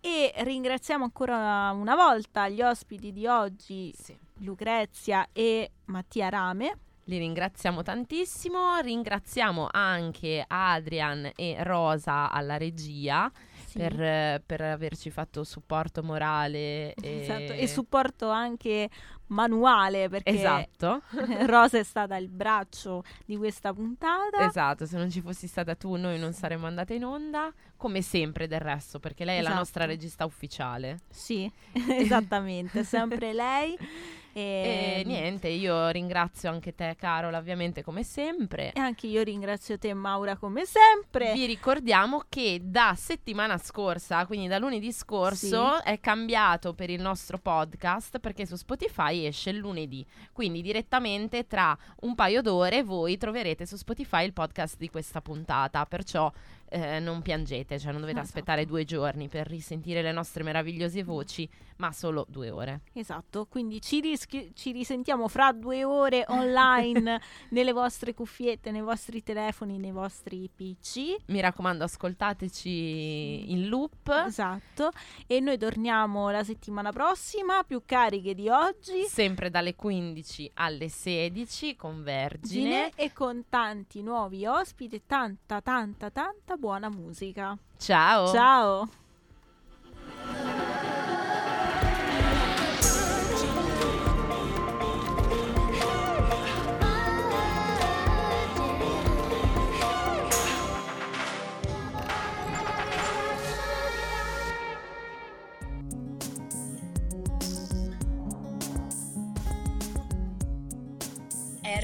E 0.00 0.32
ringraziamo 0.38 1.04
ancora 1.04 1.70
una 1.72 1.94
volta 1.94 2.48
gli 2.48 2.62
ospiti 2.62 3.12
di 3.12 3.26
oggi, 3.26 3.94
sì. 3.96 4.16
Lucrezia 4.38 5.28
e 5.32 5.70
Mattia 5.86 6.28
Rame. 6.28 6.78
Li 7.10 7.18
ringraziamo 7.18 7.82
tantissimo, 7.82 8.78
ringraziamo 8.78 9.66
anche 9.68 10.44
Adrian 10.46 11.32
e 11.34 11.56
Rosa 11.64 12.30
alla 12.30 12.56
regia 12.56 13.28
sì. 13.66 13.78
per, 13.78 14.40
per, 14.46 14.60
averci 14.60 15.10
fatto 15.10 15.42
supporto 15.42 16.04
morale 16.04 16.94
e... 16.94 17.20
Esatto, 17.22 17.52
e 17.52 17.66
supporto 17.66 18.30
anche 18.30 18.88
manuale 19.26 20.08
perché 20.08 20.30
esatto. 20.30 21.02
Rosa 21.46 21.78
è 21.78 21.82
stata 21.82 22.14
il 22.14 22.28
braccio 22.28 23.02
di 23.24 23.36
questa 23.36 23.72
puntata. 23.72 24.46
Esatto, 24.46 24.86
se 24.86 24.96
non 24.96 25.10
ci 25.10 25.20
fossi 25.20 25.48
stata 25.48 25.74
tu 25.74 25.96
noi 25.96 26.16
non 26.16 26.32
saremmo 26.32 26.68
andate 26.68 26.94
in 26.94 27.04
onda, 27.04 27.52
come 27.76 28.02
sempre 28.02 28.46
del 28.46 28.60
resto, 28.60 29.00
perché 29.00 29.24
lei 29.24 29.38
esatto. 29.38 29.48
è 29.48 29.52
la 29.52 29.58
nostra 29.58 29.82
esatto. 29.82 29.98
regista 29.98 30.24
ufficiale. 30.26 31.00
Sì, 31.08 31.50
esattamente, 31.90 32.84
sempre 32.84 33.32
lei. 33.32 33.76
E, 34.32 35.00
e, 35.00 35.02
niente, 35.04 35.48
io 35.48 35.88
ringrazio 35.88 36.50
anche 36.50 36.74
te 36.74 36.94
Carola, 36.98 37.38
ovviamente 37.38 37.82
come 37.82 38.02
sempre. 38.02 38.72
E 38.72 38.80
anche 38.80 39.06
io 39.06 39.22
ringrazio 39.22 39.78
te 39.78 39.92
Maura 39.92 40.36
come 40.36 40.64
sempre. 40.64 41.32
Vi 41.32 41.46
ricordiamo 41.46 42.24
che 42.28 42.60
da 42.62 42.94
settimana 42.96 43.58
scorsa, 43.58 44.24
quindi 44.26 44.46
da 44.46 44.58
lunedì 44.58 44.92
scorso, 44.92 45.76
sì. 45.76 45.82
è 45.84 46.00
cambiato 46.00 46.74
per 46.74 46.90
il 46.90 47.00
nostro 47.00 47.38
podcast 47.38 48.18
perché 48.18 48.46
su 48.46 48.56
Spotify 48.56 49.26
esce 49.26 49.50
il 49.50 49.56
lunedì. 49.56 50.06
Quindi 50.32 50.62
direttamente 50.62 51.46
tra 51.46 51.76
un 52.02 52.14
paio 52.14 52.42
d'ore 52.42 52.82
voi 52.82 53.16
troverete 53.16 53.66
su 53.66 53.76
Spotify 53.76 54.24
il 54.24 54.32
podcast 54.32 54.76
di 54.78 54.88
questa 54.88 55.20
puntata. 55.20 55.84
Perciò 55.86 56.30
eh, 56.70 57.00
non 57.00 57.20
piangete, 57.20 57.78
cioè 57.78 57.90
non 57.92 58.00
dovete 58.00 58.20
esatto. 58.20 58.38
aspettare 58.38 58.64
due 58.64 58.84
giorni 58.84 59.28
per 59.28 59.46
risentire 59.46 60.02
le 60.02 60.12
nostre 60.12 60.42
meravigliose 60.44 61.02
voci, 61.02 61.48
ma 61.80 61.92
solo 61.92 62.26
due 62.28 62.50
ore. 62.50 62.82
Esatto, 62.92 63.46
quindi 63.46 63.80
ci, 63.80 64.00
rischi- 64.00 64.52
ci 64.54 64.70
risentiamo 64.70 65.26
fra 65.28 65.52
due 65.52 65.82
ore 65.82 66.24
online 66.28 67.20
nelle 67.48 67.72
vostre 67.72 68.14
cuffiette, 68.14 68.70
nei 68.70 68.82
vostri 68.82 69.22
telefoni, 69.22 69.78
nei 69.78 69.90
vostri 69.90 70.48
PC. 70.54 71.16
Mi 71.26 71.40
raccomando, 71.40 71.82
ascoltateci 71.84 73.50
in 73.50 73.68
loop. 73.68 74.08
Esatto, 74.26 74.90
e 75.26 75.40
noi 75.40 75.56
torniamo 75.56 76.30
la 76.30 76.44
settimana 76.44 76.92
prossima, 76.92 77.64
più 77.64 77.82
cariche 77.84 78.34
di 78.34 78.48
oggi. 78.50 79.04
Sempre 79.08 79.50
dalle 79.50 79.74
15 79.74 80.50
alle 80.54 80.88
16 80.90 81.76
con 81.76 82.02
Vergine. 82.02 82.92
E 82.94 83.12
con 83.14 83.46
tanti 83.48 84.02
nuovi 84.02 84.44
ospiti 84.44 84.96
e 84.96 85.02
tanta, 85.06 85.62
tanta, 85.62 86.10
tanta 86.10 86.56
buona 86.56 86.90
musica. 86.90 87.56
Ciao. 87.78 88.30
Ciao. 88.30 88.88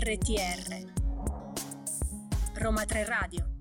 RTR 0.07 0.87
Roma 2.55 2.85
3 2.85 3.05
Radio 3.07 3.56